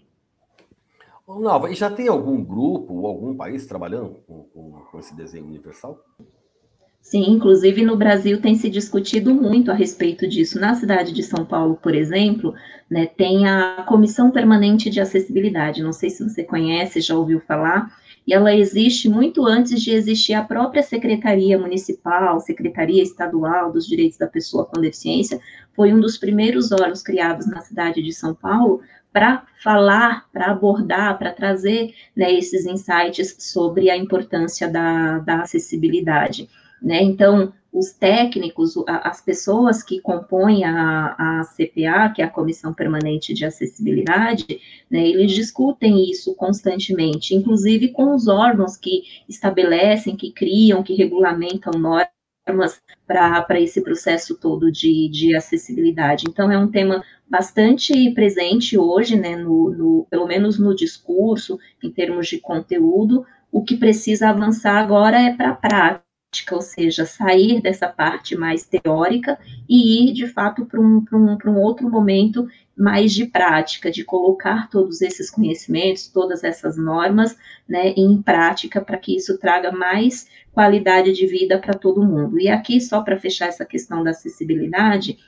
Nova, 1.26 1.70
e 1.70 1.74
já 1.74 1.90
tem 1.90 2.06
algum 2.06 2.44
grupo 2.44 2.94
ou 2.94 3.06
algum 3.06 3.34
país 3.34 3.66
trabalhando 3.66 4.16
com, 4.26 4.44
com, 4.44 4.70
com 4.90 4.98
esse 5.00 5.16
desenho 5.16 5.46
universal? 5.46 5.98
Sim, 7.06 7.22
inclusive 7.30 7.84
no 7.84 7.96
Brasil 7.96 8.40
tem 8.40 8.56
se 8.56 8.68
discutido 8.68 9.32
muito 9.32 9.70
a 9.70 9.74
respeito 9.74 10.26
disso. 10.26 10.58
Na 10.58 10.74
cidade 10.74 11.12
de 11.12 11.22
São 11.22 11.44
Paulo, 11.44 11.78
por 11.80 11.94
exemplo, 11.94 12.52
né, 12.90 13.06
tem 13.06 13.46
a 13.46 13.84
Comissão 13.86 14.28
Permanente 14.28 14.90
de 14.90 15.00
Acessibilidade. 15.00 15.84
Não 15.84 15.92
sei 15.92 16.10
se 16.10 16.28
você 16.28 16.42
conhece, 16.42 17.00
já 17.00 17.14
ouviu 17.14 17.38
falar, 17.38 17.96
e 18.26 18.34
ela 18.34 18.52
existe 18.52 19.08
muito 19.08 19.46
antes 19.46 19.80
de 19.80 19.92
existir 19.92 20.34
a 20.34 20.42
própria 20.42 20.82
Secretaria 20.82 21.56
Municipal, 21.56 22.40
Secretaria 22.40 23.04
Estadual 23.04 23.70
dos 23.70 23.86
Direitos 23.86 24.18
da 24.18 24.26
Pessoa 24.26 24.64
com 24.64 24.80
Deficiência. 24.80 25.38
Foi 25.76 25.94
um 25.94 26.00
dos 26.00 26.18
primeiros 26.18 26.72
órgãos 26.72 27.04
criados 27.04 27.46
na 27.46 27.60
cidade 27.60 28.02
de 28.02 28.12
São 28.12 28.34
Paulo 28.34 28.80
para 29.12 29.46
falar, 29.62 30.26
para 30.32 30.46
abordar, 30.46 31.16
para 31.16 31.30
trazer 31.30 31.94
né, 32.16 32.32
esses 32.32 32.66
insights 32.66 33.36
sobre 33.38 33.90
a 33.90 33.96
importância 33.96 34.68
da, 34.68 35.20
da 35.20 35.42
acessibilidade. 35.42 36.48
Né? 36.82 37.02
Então, 37.02 37.52
os 37.76 37.92
técnicos, 37.92 38.74
as 38.86 39.20
pessoas 39.20 39.82
que 39.82 40.00
compõem 40.00 40.64
a, 40.64 41.14
a 41.18 41.44
CPA, 41.44 42.10
que 42.14 42.22
é 42.22 42.24
a 42.24 42.30
Comissão 42.30 42.72
Permanente 42.72 43.34
de 43.34 43.44
Acessibilidade, 43.44 44.60
né, 44.90 45.06
eles 45.06 45.32
discutem 45.32 46.10
isso 46.10 46.34
constantemente, 46.34 47.34
inclusive 47.34 47.88
com 47.88 48.14
os 48.14 48.28
órgãos 48.28 48.78
que 48.78 49.02
estabelecem, 49.28 50.16
que 50.16 50.32
criam, 50.32 50.82
que 50.82 50.94
regulamentam 50.94 51.72
normas 51.78 52.80
para 53.06 53.60
esse 53.60 53.82
processo 53.82 54.36
todo 54.36 54.72
de, 54.72 55.10
de 55.10 55.36
acessibilidade. 55.36 56.24
Então, 56.28 56.50
é 56.50 56.56
um 56.56 56.70
tema 56.70 57.04
bastante 57.28 58.10
presente 58.12 58.78
hoje, 58.78 59.16
né, 59.16 59.36
no, 59.36 59.70
no, 59.70 60.06
pelo 60.08 60.26
menos 60.26 60.58
no 60.58 60.74
discurso, 60.74 61.58
em 61.82 61.90
termos 61.90 62.26
de 62.26 62.38
conteúdo. 62.38 63.26
O 63.52 63.62
que 63.62 63.76
precisa 63.76 64.30
avançar 64.30 64.78
agora 64.78 65.20
é 65.20 65.34
para 65.34 65.50
a 65.50 65.54
prática 65.54 66.05
ou 66.50 66.60
seja, 66.60 67.06
sair 67.06 67.60
dessa 67.60 67.88
parte 67.88 68.36
mais 68.36 68.66
teórica 68.66 69.38
e 69.68 70.10
ir, 70.10 70.12
de 70.12 70.26
fato, 70.26 70.66
para 70.66 70.80
um, 70.80 71.04
um, 71.12 71.38
um 71.46 71.58
outro 71.58 71.88
momento 71.88 72.48
mais 72.76 73.12
de 73.12 73.26
prática, 73.26 73.90
de 73.90 74.04
colocar 74.04 74.68
todos 74.68 75.00
esses 75.00 75.30
conhecimentos, 75.30 76.08
todas 76.08 76.44
essas 76.44 76.76
normas, 76.76 77.36
né, 77.66 77.88
em 77.96 78.20
prática, 78.20 78.80
para 78.80 78.98
que 78.98 79.16
isso 79.16 79.38
traga 79.38 79.72
mais 79.72 80.28
qualidade 80.52 81.12
de 81.12 81.26
vida 81.26 81.58
para 81.58 81.74
todo 81.74 82.04
mundo. 82.04 82.38
E 82.38 82.48
aqui, 82.48 82.80
só 82.80 83.00
para 83.00 83.18
fechar 83.18 83.48
essa 83.48 83.64
questão 83.64 84.04
da 84.04 84.10
acessibilidade, 84.10 85.18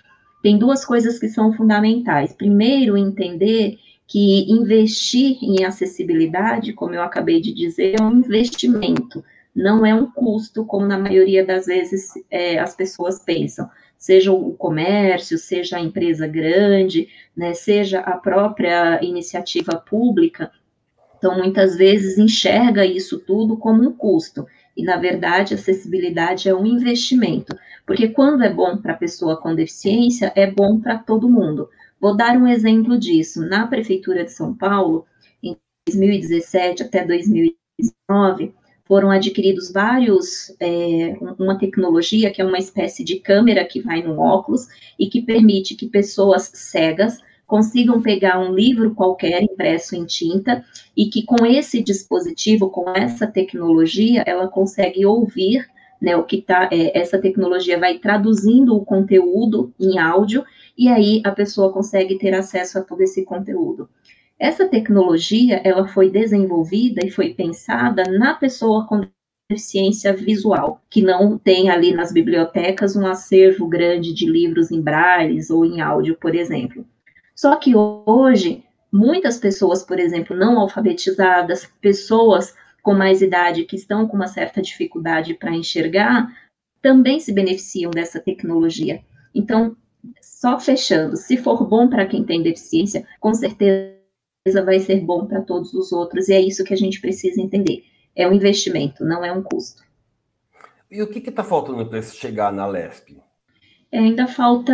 tem 0.43 0.59
duas 0.59 0.85
coisas 0.85 1.19
que 1.19 1.29
são 1.29 1.53
fundamentais. 1.53 2.33
Primeiro, 2.33 2.97
entender 2.97 3.79
que 4.07 4.51
investir 4.51 5.39
em 5.43 5.65
acessibilidade, 5.65 6.73
como 6.73 6.95
eu 6.95 7.03
acabei 7.03 7.41
de 7.41 7.53
dizer, 7.53 7.97
é 7.99 8.03
um 8.03 8.19
investimento 8.19 9.25
não 9.59 9.85
é 9.85 9.93
um 9.93 10.09
custo, 10.09 10.65
como 10.65 10.87
na 10.87 10.97
maioria 10.97 11.45
das 11.45 11.67
vezes 11.67 12.13
é, 12.31 12.61
as 12.61 12.77
pessoas 12.77 13.19
pensam. 13.19 13.69
Seja 13.99 14.33
o 14.33 14.53
comércio, 14.53 15.37
seja 15.37 15.77
a 15.77 15.81
empresa 15.81 16.29
grande, 16.29 17.09
né, 17.37 17.53
seja 17.55 17.99
a 17.99 18.17
própria 18.17 19.03
iniciativa 19.03 19.77
pública. 19.77 20.53
Então, 21.17 21.37
muitas 21.37 21.77
vezes 21.77 22.17
enxerga 22.17 22.87
isso 22.87 23.19
tudo 23.19 23.57
como 23.57 23.83
um 23.83 23.93
custo. 23.93 24.47
E, 24.77 24.85
na 24.85 24.97
verdade, 24.97 25.55
acessibilidade 25.55 26.49
é 26.49 26.55
um 26.55 26.65
investimento. 26.65 27.59
Porque 27.85 28.11
quando 28.11 28.45
é 28.45 28.53
bom 28.53 28.77
para 28.77 28.93
a 28.93 28.97
pessoa 28.97 29.41
com 29.41 29.57
deficiência, 29.57 30.33
é 30.37 30.49
bom 30.49 30.79
para 30.79 30.99
todo 30.99 31.29
mundo. 31.29 31.69
Vou 32.01 32.17
dar 32.17 32.37
um 32.37 32.47
exemplo 32.47 32.97
disso. 32.97 33.45
Na 33.45 33.67
Prefeitura 33.67 34.25
de 34.25 34.31
São 34.31 34.55
Paulo, 34.55 35.05
em 35.43 35.57
2017 35.89 36.85
até 36.85 37.05
2019, 37.05 38.55
foram 38.89 39.11
adquiridos 39.11 39.71
vários, 39.71 40.51
é, 40.59 41.15
uma 41.39 41.59
tecnologia 41.59 42.31
que 42.31 42.41
é 42.41 42.45
uma 42.45 42.59
espécie 42.59 43.05
de 43.05 43.21
câmera 43.21 43.63
que 43.67 43.83
vai 43.83 44.03
no 44.03 44.19
óculos 44.19 44.67
e 44.99 45.07
que 45.07 45.21
permite 45.21 45.77
que 45.77 45.87
pessoas 45.87 46.51
cegas 46.55 47.19
consigam 47.47 48.01
pegar 48.01 48.39
um 48.39 48.53
livro 48.53 48.95
qualquer 48.95 49.43
impresso 49.43 49.95
em 49.95 50.07
tinta 50.07 50.65
e 50.97 51.07
que 51.07 51.23
com 51.23 51.45
esse 51.45 51.83
dispositivo, 51.83 52.71
com 52.71 52.89
essa 52.91 53.27
tecnologia, 53.27 54.25
ela 54.27 54.49
consegue 54.49 55.05
ouvir, 55.05 55.67
né, 56.01 56.17
o 56.17 56.25
que 56.25 56.41
tá, 56.41 56.71
é, 56.73 56.99
essa 56.99 57.19
tecnologia 57.19 57.79
vai 57.79 57.99
traduzindo 57.99 58.75
o 58.75 58.85
conteúdo 58.85 59.73
em 59.79 59.99
áudio 59.99 60.45
e 60.77 60.89
aí 60.89 61.21
a 61.25 61.31
pessoa 61.31 61.73
consegue 61.73 62.19
ter 62.19 62.33
acesso 62.33 62.79
a 62.79 62.83
todo 62.83 63.03
esse 63.03 63.23
conteúdo. 63.25 63.89
Essa 64.39 64.69
tecnologia, 64.69 65.61
ela 65.65 65.89
foi 65.89 66.11
desenvolvida 66.11 67.05
e 67.05 67.11
foi 67.11 67.35
pensada 67.35 68.05
na 68.05 68.35
pessoa 68.35 68.87
com 68.87 69.01
deficiência 69.51 70.13
visual, 70.13 70.81
que 70.89 71.03
não 71.03 71.37
tem 71.37 71.71
ali 71.71 71.93
nas 71.93 72.13
bibliotecas 72.13 72.95
um 72.95 73.07
acervo 73.07 73.67
grande 73.67 74.13
de 74.13 74.31
livros 74.31 74.71
em 74.71 74.81
braille 74.81 75.41
ou 75.51 75.65
em 75.65 75.81
áudio, 75.81 76.17
por 76.21 76.35
exemplo. 76.35 76.87
Só 77.35 77.57
que 77.57 77.75
hoje, 77.75 78.63
muitas 78.93 79.39
pessoas, 79.39 79.83
por 79.83 79.99
exemplo, 79.99 80.37
não 80.37 80.61
alfabetizadas, 80.61 81.69
pessoas 81.81 82.55
com 82.83 82.95
mais 82.95 83.21
idade 83.23 83.65
que 83.65 83.75
estão 83.75 84.07
com 84.07 84.17
uma 84.17 84.29
certa 84.29 84.63
dificuldade 84.63 85.35
para 85.35 85.55
enxergar, 85.55 86.33
também 86.81 87.19
se 87.19 87.33
beneficiam 87.33 87.91
dessa 87.91 88.21
tecnologia. 88.21 89.01
Então, 89.35 89.77
só 90.23 90.61
fechando, 90.61 91.17
se 91.17 91.37
for 91.37 91.67
bom 91.67 91.89
para 91.89 92.07
quem 92.07 92.23
tem 92.23 92.43
deficiência, 92.43 93.07
com 93.19 93.35
certeza 93.35 93.98
vai 94.55 94.81
ser 94.81 95.01
bom 95.01 95.27
para 95.27 95.43
todos 95.43 95.73
os 95.75 95.93
outros, 95.93 96.29
e 96.29 96.35
é 96.35 96.41
isso 96.41 96.65
que 96.65 96.75
a 96.75 96.77
gente 96.77 97.01
precisa 97.01 97.41
entender. 97.41 97.85
É 98.15 98.27
um 98.29 98.33
investimento, 98.33 99.05
não 99.05 99.25
é 99.25 99.33
um 99.33 99.43
custo. 99.43 99.83
E 100.91 101.03
o 101.03 101.07
que 101.07 101.19
está 101.19 101.45
faltando 101.45 101.87
para 101.87 102.01
chegar 102.03 102.53
na 102.53 102.67
LESP? 102.67 103.19
É, 103.91 103.99
ainda 103.99 104.27
falta, 104.27 104.73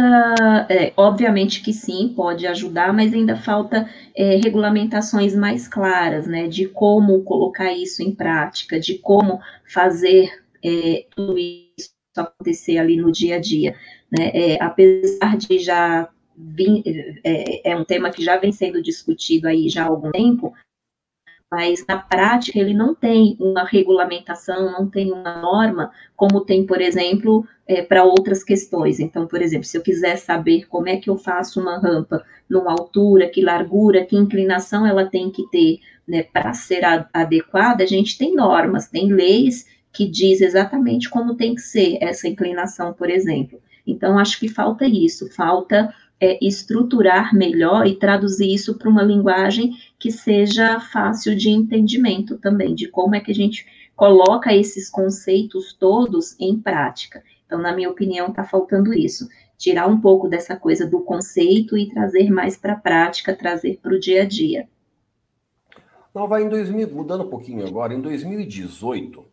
é, 0.68 0.92
obviamente 0.96 1.62
que 1.62 1.72
sim, 1.72 2.12
pode 2.16 2.46
ajudar, 2.46 2.92
mas 2.92 3.14
ainda 3.14 3.37
falta 3.37 3.88
é, 4.14 4.37
regulamentações 4.37 5.37
mais 5.37 5.68
claras, 5.68 6.26
né, 6.26 6.48
de 6.48 6.66
como 6.66 7.22
colocar 7.22 7.72
isso 7.72 8.02
em 8.02 8.12
prática, 8.12 8.78
de 8.80 8.98
como 8.98 9.40
fazer 9.72 10.30
é, 10.64 11.06
tudo 11.14 11.38
isso 11.38 11.94
acontecer 12.16 12.78
ali 12.78 12.96
no 12.96 13.12
dia 13.12 13.37
a 13.37 13.40
dia. 13.40 13.76
Né, 14.10 14.30
é, 14.34 14.62
apesar 14.62 15.37
de 15.37 15.58
já 15.58 16.08
é, 17.25 17.73
é 17.73 17.77
um 17.77 17.85
tema 17.85 18.11
que 18.11 18.25
já 18.25 18.37
vem 18.37 18.53
sendo 18.53 18.83
discutido 18.83 19.49
aí 19.49 19.68
já 19.68 19.85
há 19.85 19.87
algum 19.87 20.11
tempo, 20.11 20.53
mas 21.51 21.85
na 21.87 21.99
prática 21.99 22.59
ele 22.59 22.75
não 22.75 22.94
tem 22.94 23.37
uma 23.38 23.64
regulamentação, 23.64 24.73
não 24.73 24.88
tem 24.88 25.12
uma 25.12 25.40
norma, 25.40 25.92
como 26.16 26.44
tem, 26.44 26.66
por 26.66 26.81
exemplo, 26.81 27.47
é, 27.66 27.81
para 27.81 28.03
outras 28.03 28.42
questões. 28.42 28.99
Então, 28.99 29.27
por 29.27 29.40
exemplo, 29.40 29.64
se 29.64 29.79
eu 29.79 29.83
quiser 29.83 30.16
saber 30.16 30.66
como 30.66 30.88
é 30.88 30.97
que 30.97 31.09
eu 31.09 31.16
faço 31.16 31.61
uma 31.61 31.79
rampa, 31.79 32.25
numa 32.51 32.73
altura, 32.73 33.29
que 33.29 33.40
largura, 33.40 34.05
que 34.05 34.16
inclinação 34.16 34.85
ela 34.85 35.07
tem 35.07 35.31
que 35.31 35.49
ter, 35.49 35.79
né, 36.07 36.25
para 36.25 36.53
ser 36.53 36.85
a, 36.85 37.09
adequada, 37.12 37.85
a 37.85 37.87
gente 37.87 38.18
tem 38.18 38.35
normas, 38.35 38.88
tem 38.88 39.12
leis 39.12 39.64
que 39.92 40.09
diz 40.09 40.40
exatamente 40.40 41.09
como 41.09 41.37
tem 41.37 41.55
que 41.55 41.61
ser 41.61 41.99
essa 42.01 42.27
inclinação, 42.27 42.92
por 42.92 43.09
exemplo. 43.09 43.61
Então, 43.87 44.18
acho 44.18 44.40
que 44.40 44.49
falta 44.49 44.87
isso, 44.87 45.31
falta 45.31 45.94
é, 46.20 46.38
estruturar 46.44 47.35
melhor 47.35 47.87
e 47.87 47.96
traduzir 47.96 48.53
isso 48.53 48.79
para 48.79 48.88
uma 48.88 49.03
linguagem 49.03 49.72
que 49.98 50.11
seja 50.11 50.81
fácil 50.81 51.37
de 51.37 51.50
entendimento 51.50 52.38
também, 52.38 52.74
de 52.74 52.88
como 52.88 53.14
é 53.14 53.20
que 53.20 53.31
a 53.31 53.35
gente 53.35 53.66
coloca 53.96 54.55
esses 54.55 54.90
conceitos 54.90 55.72
todos 55.72 56.38
em 56.40 56.59
prática. 56.59 57.22
Então, 57.46 57.61
na 57.61 57.74
minha 57.74 57.90
opinião, 57.90 58.29
está 58.29 58.44
faltando 58.44 58.92
isso. 58.92 59.29
Tirar 59.57 59.87
um 59.87 60.00
pouco 60.00 60.29
dessa 60.29 60.57
coisa 60.57 60.87
do 60.87 61.00
conceito 61.00 61.77
e 61.79 61.88
trazer 61.88 62.31
mais 62.31 62.57
para 62.57 62.72
a 62.72 62.79
prática, 62.79 63.37
trazer 63.37 63.79
para 63.81 63.94
o 63.94 64.00
dia 64.00 64.22
a 64.22 64.24
dia. 64.24 64.68
Não, 66.14 66.29
vai 66.29 66.42
em 66.42 66.48
2000, 66.48 66.90
mudando 66.90 67.24
um 67.24 67.31
pouquinho 67.31 67.66
agora, 67.66 67.92
em 67.92 68.00
2018, 68.00 69.24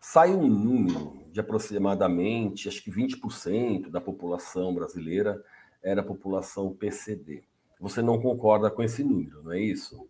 sai 0.00 0.30
um 0.30 0.48
número 0.48 1.20
de 1.30 1.38
aproximadamente, 1.38 2.68
acho 2.68 2.82
que 2.82 2.90
20% 2.90 3.90
da 3.90 4.00
população 4.00 4.74
brasileira 4.74 5.40
era 5.82 6.00
a 6.00 6.04
população 6.04 6.74
PCD. 6.74 7.42
Você 7.80 8.02
não 8.02 8.20
concorda 8.20 8.70
com 8.70 8.82
esse 8.82 9.02
número, 9.02 9.42
não 9.42 9.52
é 9.52 9.60
isso? 9.60 10.06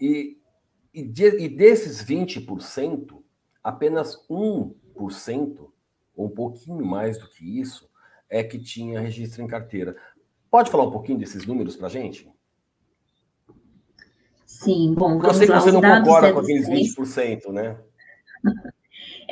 E, 0.00 0.38
e, 0.94 1.02
de, 1.02 1.40
e 1.40 1.48
desses 1.48 2.04
20%, 2.04 3.20
apenas 3.62 4.16
1%, 4.28 5.70
ou 6.16 6.26
um 6.26 6.30
pouquinho 6.30 6.84
mais 6.84 7.18
do 7.18 7.28
que 7.28 7.60
isso, 7.60 7.88
é 8.28 8.44
que 8.44 8.58
tinha 8.58 9.00
registro 9.00 9.42
em 9.42 9.48
carteira. 9.48 9.96
Pode 10.50 10.70
falar 10.70 10.84
um 10.84 10.90
pouquinho 10.90 11.18
desses 11.18 11.44
números 11.46 11.76
para 11.76 11.88
a 11.88 11.90
gente? 11.90 12.30
Sim, 14.46 14.94
bom, 14.94 15.22
eu 15.22 15.34
sei 15.34 15.46
que 15.46 15.52
você 15.52 15.72
não 15.72 15.80
concorda 15.80 16.32
com 16.32 16.40
aqueles 16.40 16.68
20%, 16.68 17.52
né? 17.52 17.78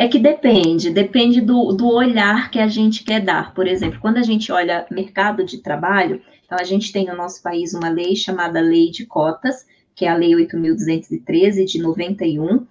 É 0.00 0.06
que 0.06 0.20
depende, 0.20 0.90
depende 0.90 1.40
do, 1.40 1.72
do 1.72 1.88
olhar 1.88 2.52
que 2.52 2.60
a 2.60 2.68
gente 2.68 3.02
quer 3.02 3.20
dar. 3.20 3.52
Por 3.52 3.66
exemplo, 3.66 3.98
quando 4.00 4.18
a 4.18 4.22
gente 4.22 4.52
olha 4.52 4.86
mercado 4.92 5.44
de 5.44 5.58
trabalho, 5.58 6.22
então 6.46 6.56
a 6.56 6.62
gente 6.62 6.92
tem 6.92 7.04
no 7.04 7.16
nosso 7.16 7.42
país 7.42 7.74
uma 7.74 7.88
lei 7.88 8.14
chamada 8.14 8.60
Lei 8.60 8.92
de 8.92 9.04
Cotas, 9.04 9.66
que 9.96 10.04
é 10.04 10.08
a 10.08 10.14
Lei 10.14 10.34
8.213 10.34 11.64
de 11.64 11.82
91, 11.82 12.64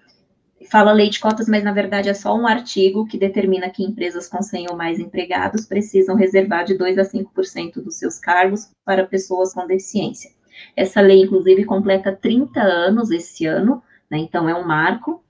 fala 0.72 0.94
lei 0.94 1.10
de 1.10 1.20
cotas, 1.20 1.50
mas 1.50 1.64
na 1.64 1.74
verdade 1.74 2.08
é 2.08 2.14
só 2.14 2.34
um 2.34 2.48
artigo 2.48 3.06
que 3.06 3.18
determina 3.18 3.70
que 3.70 3.84
empresas 3.84 4.28
com 4.30 4.42
100 4.42 4.68
ou 4.72 4.78
mais 4.78 4.98
empregados 4.98 5.66
precisam 5.66 6.16
reservar 6.16 6.64
de 6.64 6.78
2 6.78 6.98
a 6.98 7.04
5% 7.04 7.82
dos 7.84 7.96
seus 8.00 8.18
cargos 8.18 8.70
para 8.86 9.06
pessoas 9.06 9.54
com 9.54 9.68
deficiência. 9.68 10.32
Essa 10.76 11.02
lei, 11.02 11.22
inclusive, 11.24 11.66
completa 11.66 12.12
30 12.12 12.62
anos 12.62 13.12
esse 13.12 13.46
ano, 13.46 13.84
né, 14.10 14.18
então 14.18 14.48
é 14.48 14.56
um 14.56 14.66
marco. 14.66 15.22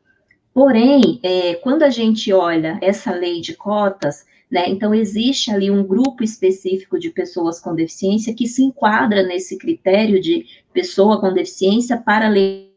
Porém, 0.57 1.19
é, 1.21 1.53
quando 1.53 1.83
a 1.83 1.89
gente 1.91 2.33
olha 2.33 2.79
essa 2.81 3.13
lei 3.13 3.41
de 3.41 3.53
cotas, 3.53 4.25
né, 4.49 4.67
então 4.67 4.91
existe 4.91 5.51
ali 5.51 5.69
um 5.69 5.85
grupo 5.85 6.23
específico 6.23 6.97
de 6.97 7.11
pessoas 7.11 7.59
com 7.59 7.75
deficiência 7.75 8.33
que 8.33 8.47
se 8.47 8.63
enquadra 8.63 9.21
nesse 9.21 9.55
critério 9.55 10.19
de 10.19 10.47
pessoa 10.73 11.21
com 11.21 11.31
deficiência 11.31 11.95
para 11.95 12.25
a 12.25 12.29
lei 12.29 12.73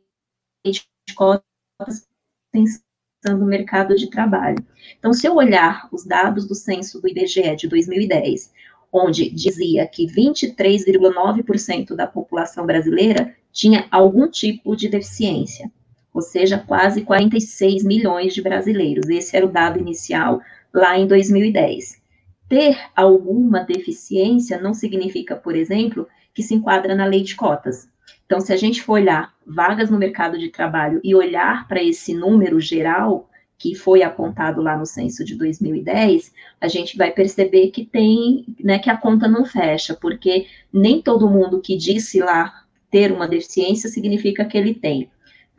de 0.62 0.84
cotas 1.16 2.06
pensando 2.52 3.38
no 3.38 3.46
mercado 3.46 3.96
de 3.96 4.10
trabalho. 4.10 4.62
Então, 4.98 5.14
se 5.14 5.26
eu 5.26 5.34
olhar 5.36 5.88
os 5.90 6.04
dados 6.04 6.46
do 6.46 6.54
censo 6.54 7.00
do 7.00 7.08
IBGE 7.08 7.56
de 7.56 7.66
2010, 7.66 8.52
onde 8.92 9.30
dizia 9.30 9.86
que 9.86 10.06
23,9% 10.06 11.94
da 11.96 12.06
população 12.06 12.66
brasileira 12.66 13.34
tinha 13.50 13.88
algum 13.90 14.28
tipo 14.28 14.76
de 14.76 14.86
deficiência, 14.86 15.72
ou 16.12 16.20
seja, 16.20 16.58
quase 16.58 17.02
46 17.02 17.84
milhões 17.84 18.34
de 18.34 18.42
brasileiros. 18.42 19.08
Esse 19.08 19.36
era 19.36 19.46
o 19.46 19.50
dado 19.50 19.78
inicial 19.78 20.40
lá 20.72 20.98
em 20.98 21.06
2010. 21.06 22.00
Ter 22.48 22.78
alguma 22.96 23.60
deficiência 23.60 24.60
não 24.60 24.74
significa, 24.74 25.36
por 25.36 25.54
exemplo, 25.54 26.06
que 26.34 26.42
se 26.42 26.54
enquadra 26.54 26.94
na 26.94 27.06
lei 27.06 27.22
de 27.22 27.36
cotas. 27.36 27.88
Então, 28.26 28.40
se 28.40 28.52
a 28.52 28.56
gente 28.56 28.82
for 28.82 28.94
olhar 28.94 29.32
vagas 29.46 29.90
no 29.90 29.98
mercado 29.98 30.38
de 30.38 30.48
trabalho 30.48 31.00
e 31.02 31.14
olhar 31.14 31.66
para 31.66 31.82
esse 31.82 32.14
número 32.14 32.60
geral 32.60 33.28
que 33.58 33.74
foi 33.74 34.02
apontado 34.02 34.62
lá 34.62 34.76
no 34.76 34.86
censo 34.86 35.22
de 35.24 35.36
2010, 35.36 36.32
a 36.60 36.66
gente 36.66 36.96
vai 36.96 37.10
perceber 37.10 37.70
que 37.70 37.84
tem, 37.84 38.46
né, 38.58 38.78
que 38.78 38.88
a 38.88 38.96
conta 38.96 39.28
não 39.28 39.44
fecha, 39.44 39.94
porque 39.94 40.46
nem 40.72 41.02
todo 41.02 41.28
mundo 41.28 41.60
que 41.60 41.76
disse 41.76 42.20
lá 42.20 42.64
ter 42.90 43.12
uma 43.12 43.28
deficiência 43.28 43.90
significa 43.90 44.44
que 44.44 44.56
ele 44.56 44.74
tem. 44.74 45.10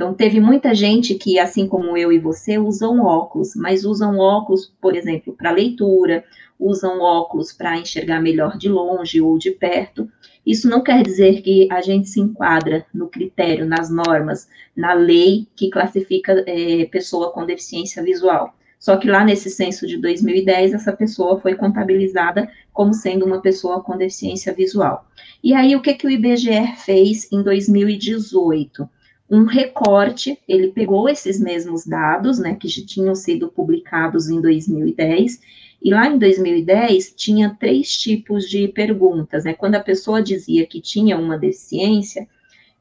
Então, 0.02 0.16
teve 0.16 0.40
muita 0.40 0.74
gente 0.74 1.14
que, 1.14 1.38
assim 1.38 1.68
como 1.68 1.96
eu 1.96 2.12
e 2.12 2.18
você, 2.18 2.58
usam 2.58 3.02
óculos, 3.02 3.54
mas 3.56 3.86
usam 3.86 4.18
óculos, 4.18 4.74
por 4.82 4.96
exemplo, 4.96 5.32
para 5.32 5.52
leitura, 5.52 6.24
usam 6.60 7.00
óculos 7.00 7.54
para 7.54 7.78
enxergar 7.78 8.20
melhor 8.20 8.58
de 8.58 8.68
longe 8.68 9.22
ou 9.22 9.38
de 9.38 9.52
perto. 9.52 10.10
Isso 10.44 10.68
não 10.68 10.82
quer 10.82 11.04
dizer 11.04 11.44
que 11.44 11.72
a 11.72 11.82
gente 11.82 12.10
se 12.10 12.20
enquadra 12.20 12.84
no 12.92 13.10
critério, 13.10 13.64
nas 13.64 13.92
normas, 13.92 14.50
na 14.76 14.94
lei 14.94 15.48
que 15.56 15.70
classifica 15.70 16.44
é, 16.48 16.86
pessoa 16.86 17.32
com 17.32 17.46
deficiência 17.46 18.02
visual. 18.02 18.56
Só 18.80 18.98
que 18.98 19.08
lá 19.08 19.24
nesse 19.24 19.52
censo 19.52 19.86
de 19.86 20.00
2010, 20.00 20.74
essa 20.74 20.92
pessoa 20.92 21.40
foi 21.40 21.54
contabilizada 21.54 22.50
como 22.74 22.92
sendo 22.92 23.24
uma 23.24 23.40
pessoa 23.40 23.84
com 23.84 23.96
deficiência 23.96 24.52
visual. 24.52 25.06
E 25.44 25.54
aí, 25.54 25.76
o 25.76 25.82
que, 25.82 25.94
que 25.94 26.08
o 26.08 26.10
IBGE 26.10 26.74
fez 26.78 27.32
em 27.32 27.44
2018? 27.44 28.90
Um 29.32 29.46
recorte, 29.46 30.38
ele 30.46 30.74
pegou 30.74 31.08
esses 31.08 31.39
mesmos 31.39 31.86
dados, 31.86 32.38
né, 32.38 32.54
que 32.56 32.67
já 32.67 32.86
tinham 32.86 33.15
sido 33.15 33.48
publicados 33.48 34.30
em 34.30 34.41
2010, 34.41 35.39
e 35.82 35.89
lá 35.89 36.06
em 36.08 36.17
2010 36.17 37.13
tinha 37.15 37.56
três 37.58 37.98
tipos 37.98 38.50
de 38.50 38.67
perguntas, 38.67 39.46
né, 39.46 39.54
quando 39.54 39.76
a 39.76 39.80
pessoa 39.80 40.22
dizia 40.22 40.65
que 40.65 40.82
tinha 40.82 41.17
uma 41.17 41.38
deficiência, 41.38 42.28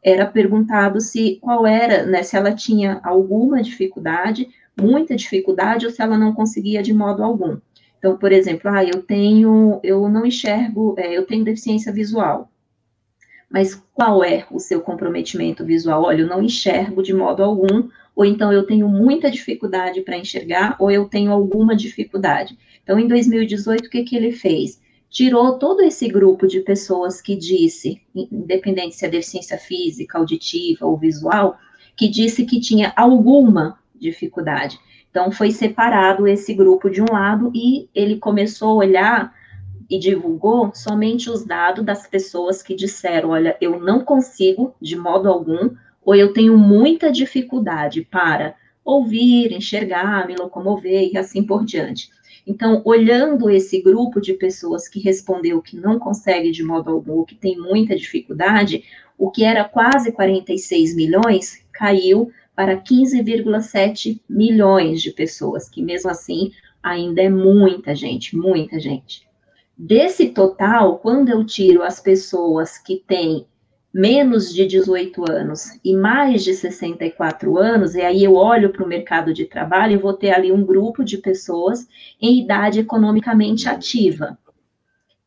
era 0.03 0.27
perguntado 0.27 1.01
se 1.01 1.39
qual 1.41 1.65
era, 1.65 2.05
né, 2.05 2.25
se 2.25 2.37
ela 2.37 2.53
tinha 2.53 3.01
alguma 3.05 3.63
dificuldade, 3.63 4.49
muita 4.77 5.15
dificuldade, 5.15 5.87
ou 5.87 5.93
se 5.93 6.03
ela 6.03 6.19
não 6.19 6.33
conseguia 6.33 6.83
de 6.83 6.93
modo 6.93 7.23
algum. 7.23 7.59
Então, 7.97 8.17
por 8.17 8.33
exemplo, 8.33 8.69
ah, 8.71 8.83
eu 8.83 9.03
tenho, 9.03 9.79
eu 9.85 10.09
não 10.09 10.27
enxergo, 10.27 10.97
é, 10.99 11.17
eu 11.17 11.25
tenho 11.27 11.45
deficiência 11.45 11.93
visual 11.93 12.51
mas 13.51 13.75
qual 13.93 14.23
é 14.23 14.47
o 14.49 14.61
seu 14.61 14.81
comprometimento 14.81 15.65
visual? 15.65 16.05
Olha, 16.05 16.21
eu 16.21 16.29
não 16.29 16.41
enxergo 16.41 17.03
de 17.03 17.13
modo 17.13 17.43
algum, 17.43 17.89
ou 18.15 18.25
então 18.25 18.53
eu 18.53 18.65
tenho 18.65 18.89
muita 18.89 19.29
dificuldade 19.29 20.03
para 20.03 20.17
enxergar, 20.17 20.77
ou 20.79 20.89
eu 20.89 21.07
tenho 21.07 21.33
alguma 21.33 21.75
dificuldade. 21.75 22.57
Então, 22.83 22.99
em 22.99 23.09
2018, 23.09 23.87
o 23.87 23.91
que, 23.91 24.05
que 24.05 24.17
ele 24.17 24.31
fez? 24.31 24.81
Tirou 25.11 25.59
todo 25.59 25.83
esse 25.83 26.09
grupo 26.09 26.47
de 26.47 26.61
pessoas 26.61 27.21
que 27.21 27.35
disse, 27.35 28.01
independente 28.15 28.95
se 28.95 29.05
é 29.05 29.09
deficiência 29.09 29.59
física, 29.59 30.17
auditiva 30.17 30.87
ou 30.87 30.97
visual, 30.97 31.59
que 31.97 32.09
disse 32.09 32.45
que 32.45 32.61
tinha 32.61 32.93
alguma 32.95 33.79
dificuldade. 33.99 34.79
Então, 35.11 35.33
foi 35.33 35.51
separado 35.51 36.29
esse 36.29 36.55
grupo 36.55 36.89
de 36.89 37.03
um 37.03 37.07
lado 37.11 37.51
e 37.53 37.89
ele 37.93 38.17
começou 38.17 38.71
a 38.71 38.85
olhar 38.85 39.40
e 39.91 39.99
divulgou 39.99 40.71
somente 40.73 41.29
os 41.29 41.45
dados 41.45 41.85
das 41.85 42.07
pessoas 42.07 42.63
que 42.63 42.77
disseram: 42.77 43.31
olha, 43.31 43.57
eu 43.61 43.81
não 43.81 44.05
consigo 44.05 44.75
de 44.81 44.97
modo 44.97 45.29
algum, 45.29 45.75
ou 46.05 46.15
eu 46.15 46.33
tenho 46.33 46.57
muita 46.57 47.11
dificuldade 47.11 48.03
para 48.03 48.55
ouvir, 48.85 49.53
enxergar, 49.53 50.27
me 50.27 50.37
locomover 50.37 51.11
e 51.13 51.19
assim 51.19 51.43
por 51.43 51.65
diante. 51.65 52.09
Então, 52.47 52.81
olhando 52.85 53.51
esse 53.51 53.83
grupo 53.83 54.21
de 54.21 54.35
pessoas 54.35 54.89
que 54.89 55.01
respondeu 55.01 55.61
que 55.61 55.77
não 55.77 55.99
consegue 55.99 56.51
de 56.51 56.63
modo 56.63 56.91
algum, 56.91 57.25
que 57.25 57.35
tem 57.35 57.59
muita 57.59 57.95
dificuldade, 57.95 58.85
o 59.19 59.31
que 59.31 59.45
era 59.45 59.65
quase 59.65 60.13
46 60.13 60.97
milhões 60.97 61.65
caiu 61.71 62.33
para 62.57 62.77
15,7 62.77 64.21
milhões 64.29 65.03
de 65.03 65.11
pessoas, 65.11 65.69
que 65.69 65.83
mesmo 65.83 66.11
assim 66.11 66.51
ainda 66.83 67.23
é 67.23 67.29
muita 67.29 67.95
gente, 67.95 68.37
muita 68.37 68.81
gente. 68.81 69.30
Desse 69.83 70.29
total, 70.29 70.99
quando 70.99 71.31
eu 71.31 71.43
tiro 71.43 71.83
as 71.83 71.99
pessoas 71.99 72.77
que 72.77 73.03
têm 73.09 73.47
menos 73.95 74.53
de 74.53 74.67
18 74.67 75.25
anos 75.33 75.81
e 75.83 75.97
mais 75.97 76.45
de 76.45 76.53
64 76.53 77.57
anos, 77.57 77.95
e 77.95 78.03
aí 78.03 78.23
eu 78.23 78.35
olho 78.35 78.69
para 78.69 78.85
o 78.85 78.87
mercado 78.87 79.33
de 79.33 79.47
trabalho, 79.47 79.95
eu 79.95 80.01
vou 80.01 80.13
ter 80.13 80.33
ali 80.33 80.53
um 80.53 80.63
grupo 80.67 81.03
de 81.03 81.17
pessoas 81.17 81.89
em 82.21 82.43
idade 82.43 82.79
economicamente 82.79 83.71
ativa. 83.71 84.39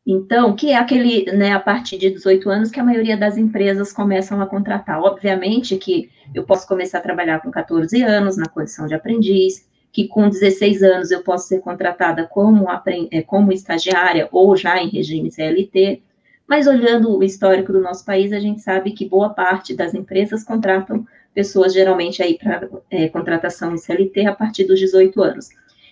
Então, 0.06 0.54
que 0.54 0.70
é 0.70 0.76
aquele, 0.76 1.24
né, 1.32 1.52
a 1.52 1.58
partir 1.58 1.98
de 1.98 2.10
18 2.10 2.48
anos 2.48 2.70
que 2.70 2.78
a 2.78 2.84
maioria 2.84 3.16
das 3.16 3.36
empresas 3.36 3.92
começam 3.92 4.40
a 4.40 4.46
contratar. 4.46 5.02
Obviamente 5.02 5.76
que 5.76 6.10
eu 6.32 6.44
posso 6.44 6.68
começar 6.68 6.98
a 6.98 7.02
trabalhar 7.02 7.40
com 7.40 7.50
14 7.50 8.00
anos 8.02 8.36
na 8.36 8.46
condição 8.46 8.86
de 8.86 8.94
aprendiz, 8.94 9.66
que 9.94 10.08
com 10.08 10.28
16 10.28 10.82
anos 10.82 11.12
eu 11.12 11.22
posso 11.22 11.46
ser 11.46 11.60
contratada 11.60 12.26
como, 12.26 12.66
é, 13.12 13.22
como 13.22 13.52
estagiária 13.52 14.28
ou 14.32 14.56
já 14.56 14.76
em 14.82 14.88
regime 14.88 15.30
CLT, 15.30 16.02
mas 16.48 16.66
olhando 16.66 17.16
o 17.16 17.22
histórico 17.22 17.72
do 17.72 17.80
nosso 17.80 18.04
país, 18.04 18.32
a 18.32 18.40
gente 18.40 18.60
sabe 18.60 18.90
que 18.90 19.08
boa 19.08 19.30
parte 19.30 19.72
das 19.72 19.94
empresas 19.94 20.42
contratam 20.42 21.06
pessoas 21.32 21.72
geralmente 21.72 22.20
aí 22.20 22.36
para 22.36 22.68
é, 22.90 23.08
contratação 23.08 23.72
em 23.72 23.78
CLT 23.78 24.26
a 24.26 24.34
partir 24.34 24.64
dos 24.64 24.80
18 24.80 25.22
anos. 25.22 25.48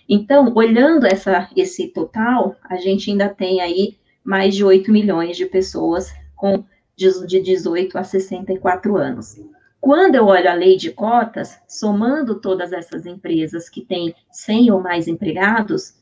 Então, 0.07 0.51
olhando 0.53 1.05
essa, 1.05 1.49
esse 1.55 1.87
total, 1.87 2.57
a 2.69 2.75
gente 2.75 3.09
ainda 3.09 3.29
tem 3.29 3.61
aí 3.61 3.95
mais 4.21 4.53
de 4.53 4.65
8 4.65 4.91
milhões 4.91 5.37
de 5.37 5.45
pessoas 5.45 6.13
com 6.35 6.65
de, 6.93 7.25
de 7.25 7.39
18 7.41 7.97
a 7.97 8.03
64 8.03 8.97
anos. 8.97 9.39
Quando 9.83 10.15
eu 10.15 10.27
olho 10.27 10.49
a 10.49 10.53
lei 10.53 10.77
de 10.77 10.91
cotas, 10.91 11.59
somando 11.67 12.39
todas 12.39 12.71
essas 12.71 13.05
empresas 13.05 13.67
que 13.67 13.81
têm 13.81 14.15
100 14.31 14.71
ou 14.71 14.81
mais 14.81 15.09
empregados, 15.09 15.95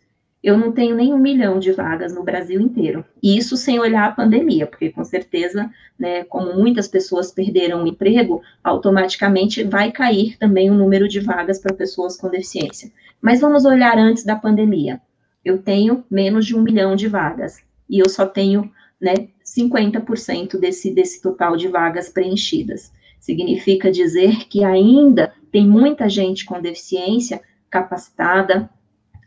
eu 0.44 0.56
não 0.56 0.72
tenho 0.72 0.96
nem 0.96 1.12
um 1.12 1.18
milhão 1.18 1.58
de 1.58 1.72
vagas 1.72 2.14
no 2.14 2.22
Brasil 2.24 2.62
inteiro. 2.62 3.04
E 3.24 3.36
isso 3.36 3.58
sem 3.58 3.80
olhar 3.80 4.08
a 4.08 4.12
pandemia, 4.12 4.68
porque 4.68 4.92
com 4.92 5.04
certeza, 5.04 5.68
né, 5.98 6.24
como 6.26 6.54
muitas 6.54 6.88
pessoas 6.88 7.32
perderam 7.32 7.84
o 7.84 7.88
emprego, 7.88 8.44
automaticamente 8.64 9.64
vai 9.64 9.92
cair 9.92 10.38
também 10.38 10.70
o 10.70 10.76
número 10.76 11.08
de 11.08 11.20
vagas 11.20 11.58
para 11.58 11.74
pessoas 11.74 12.16
com 12.16 12.30
deficiência. 12.30 12.92
Mas 13.20 13.42
vamos 13.42 13.66
olhar 13.66 13.98
antes 13.98 14.24
da 14.24 14.36
pandemia. 14.36 15.02
Eu 15.44 15.58
tenho 15.58 16.04
menos 16.08 16.46
de 16.46 16.56
um 16.56 16.62
milhão 16.62 16.96
de 16.96 17.08
vagas 17.08 17.64
e 17.90 17.98
eu 17.98 18.08
só 18.08 18.28
tenho 18.28 18.72
né, 19.02 19.30
50% 19.44 20.60
desse, 20.60 20.94
desse 20.94 21.20
total 21.20 21.58
de 21.58 21.68
vagas 21.68 22.10
preenchidas. 22.10 22.92
Significa 23.22 23.92
dizer 23.92 24.48
que 24.48 24.64
ainda 24.64 25.32
tem 25.52 25.66
muita 25.66 26.10
gente 26.10 26.44
com 26.44 26.60
deficiência 26.60 27.40
capacitada. 27.70 28.68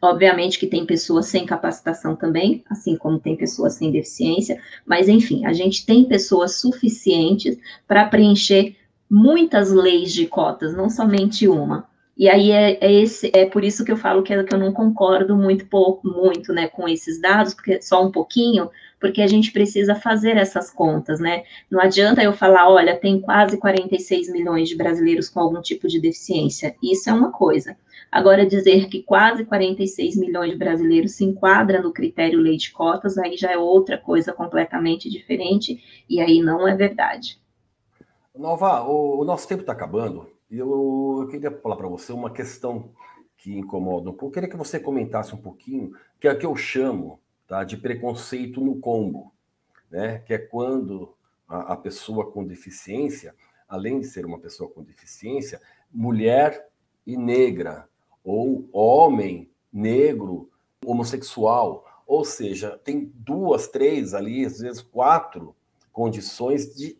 Obviamente 0.03 0.59
que 0.59 0.67
tem 0.67 0.85
pessoas 0.85 1.27
sem 1.27 1.47
capacitação 1.47 2.15
também, 2.17 2.63
assim 2.69 2.97
como 2.97 3.21
tem 3.21 3.37
pessoas 3.37 3.75
sem 3.75 3.91
deficiência, 3.91 4.61
mas 4.85 5.09
enfim, 5.09 5.47
a 5.47 5.53
gente 5.53 5.87
tem 5.87 6.05
pessoas 6.05 6.61
suficientes 6.61 7.57
para 7.89 8.07
preencher 8.07 8.77
muitas 9.09 9.71
leis 9.71 10.13
de 10.13 10.27
cotas, 10.27 10.77
não 10.77 10.91
somente 10.91 11.49
uma. 11.49 11.89
E 12.17 12.29
aí 12.29 12.53
é, 12.53 12.79
é, 12.81 12.93
esse, 12.93 13.31
é 13.35 13.45
por 13.45 13.65
isso 13.65 13.85
que 13.85 13.91
eu 13.91 13.97
falo 13.97 14.23
que, 14.23 14.45
que 14.45 14.55
eu 14.55 14.59
não 14.59 14.73
concordo 14.73 15.37
muito 15.37 15.67
pouco, 15.67 16.07
muito, 16.07 16.53
né, 16.53 16.69
com 16.69 16.89
esses 16.89 17.21
dados, 17.21 17.55
porque 17.55 17.83
só 17.83 18.05
um 18.05 18.13
pouquinho, 18.13 18.71
porque 19.01 19.21
a 19.21 19.27
gente 19.27 19.51
precisa 19.51 19.97
fazer 19.97 20.37
essas 20.37 20.71
contas, 20.71 21.19
né? 21.19 21.43
Não 21.69 21.81
adianta 21.81 22.23
eu 22.23 22.33
falar, 22.33 22.71
olha, 22.71 22.97
tem 22.97 23.21
quase 23.21 23.59
46 23.59 24.31
milhões 24.31 24.69
de 24.69 24.77
brasileiros 24.77 25.29
com 25.29 25.41
algum 25.41 25.61
tipo 25.61 25.89
de 25.89 26.01
deficiência. 26.01 26.77
Isso 26.81 27.11
é 27.11 27.13
uma 27.13 27.33
coisa. 27.33 27.77
Agora, 28.13 28.47
dizer 28.47 28.89
que 28.89 29.03
quase 29.03 29.45
46 29.45 30.17
milhões 30.17 30.53
de 30.53 30.57
brasileiros 30.57 31.17
se 31.17 31.25
enquadra 31.25 31.83
no 31.83 31.93
critério 31.93 32.39
lei 32.39 32.57
de 32.57 32.71
cotas, 32.71 33.19
aí 33.19 33.37
já 33.37 33.51
é 33.51 33.59
outra 33.59 33.99
coisa 33.99 34.33
completamente 34.33 35.11
diferente, 35.11 35.83
e 36.09 36.21
aí 36.21 36.41
não 36.41 36.67
é 36.67 36.77
verdade. 36.77 37.41
Nova, 38.33 38.85
o, 38.85 39.21
o 39.21 39.25
nosso 39.25 39.49
tempo 39.49 39.63
está 39.63 39.73
acabando. 39.73 40.34
Eu, 40.51 41.21
eu 41.23 41.29
queria 41.29 41.51
falar 41.51 41.77
para 41.77 41.89
você 41.89 42.13
uma 42.13 42.31
questão 42.31 42.91
que 43.37 43.57
incomoda 43.57 44.11
um 44.11 44.13
pouco. 44.13 44.27
Eu 44.27 44.33
queria 44.33 44.49
que 44.49 44.57
você 44.57 44.79
comentasse 44.79 45.35
um 45.35 45.39
pouquinho, 45.39 45.97
que 46.21 46.29
é 46.29 46.33
o 46.33 46.39
que 46.39 46.47
eu 46.47 46.57
chamo 46.57 47.21
tá, 47.47 47.65
de 47.65 47.77
preconceito 47.77 48.61
no 48.61 48.77
combo, 48.77 49.33
né? 49.91 50.19
que 50.21 50.35
é 50.35 50.39
quando 50.39 51.15
a, 51.49 51.75
a 51.75 51.77
pessoa 51.77 52.31
com 52.31 52.45
deficiência, 52.45 53.35
além 53.69 54.01
de 54.01 54.07
ser 54.07 54.25
uma 54.25 54.39
pessoa 54.39 54.71
com 54.71 54.83
deficiência, 54.83 55.61
mulher 55.93 56.69
e 57.07 57.17
negra, 57.17 57.89
ou 58.23 58.69
homem, 58.73 59.51
negro, 59.73 60.51
homossexual. 60.85 61.85
Ou 62.07 62.25
seja, 62.25 62.79
tem 62.85 63.13
duas, 63.15 63.69
três 63.69 64.15
ali, 64.15 64.45
às 64.45 64.59
vezes 64.59 64.83
quatro 64.83 65.55
condições 65.93 66.75
de 66.75 66.99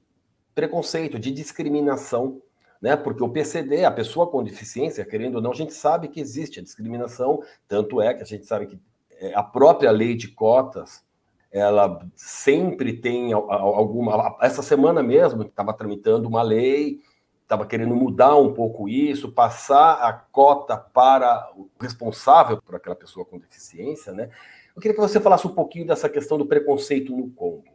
preconceito, 0.55 1.19
de 1.19 1.33
discriminação 1.33 2.41
né? 2.85 2.97
Porque 2.97 3.25
o 3.25 3.31
PCD, 3.31 3.83
a 3.87 3.91
pessoa 3.91 4.27
com 4.27 4.45
deficiência, 4.45 5.07
querendo 5.07 5.37
ou 5.37 5.41
não, 5.41 5.53
a 5.53 5.55
gente 5.55 5.73
sabe 5.73 6.07
que 6.07 6.21
existe 6.21 6.61
a 6.61 6.63
discriminação, 6.63 7.43
tanto 7.67 7.99
é 7.99 8.13
que 8.13 8.23
a 8.23 8.27
gente 8.27 8.45
sabe 8.45 8.67
que 8.67 8.79
é, 9.19 9.33
a 9.35 9.43
própria 9.43 9.91
lei 9.91 10.15
de 10.15 10.29
cotas, 10.29 11.03
ela 11.51 12.07
sempre 12.15 12.93
tem 12.93 13.33
alguma. 13.33 14.37
Essa 14.43 14.61
semana 14.61 15.03
mesmo 15.03 15.45
estava 15.45 15.73
tramitando 15.73 16.29
uma 16.29 16.43
lei, 16.43 17.01
estava 17.43 17.65
querendo 17.65 17.97
mudar 17.97 18.37
um 18.37 18.53
pouco 18.53 18.87
isso, 18.87 19.33
passar 19.33 19.95
a 19.95 20.13
cota 20.13 20.77
para 20.77 21.51
o 21.57 21.71
responsável 21.81 22.61
por 22.61 22.75
aquela 22.75 22.97
pessoa 22.97 23.25
com 23.25 23.39
deficiência, 23.39 24.13
né? 24.13 24.29
Eu 24.77 24.83
queria 24.83 24.95
que 24.95 25.01
você 25.01 25.19
falasse 25.19 25.47
um 25.47 25.55
pouquinho 25.55 25.87
dessa 25.87 26.07
questão 26.07 26.37
do 26.37 26.45
preconceito 26.45 27.17
no 27.17 27.31
Congo. 27.31 27.74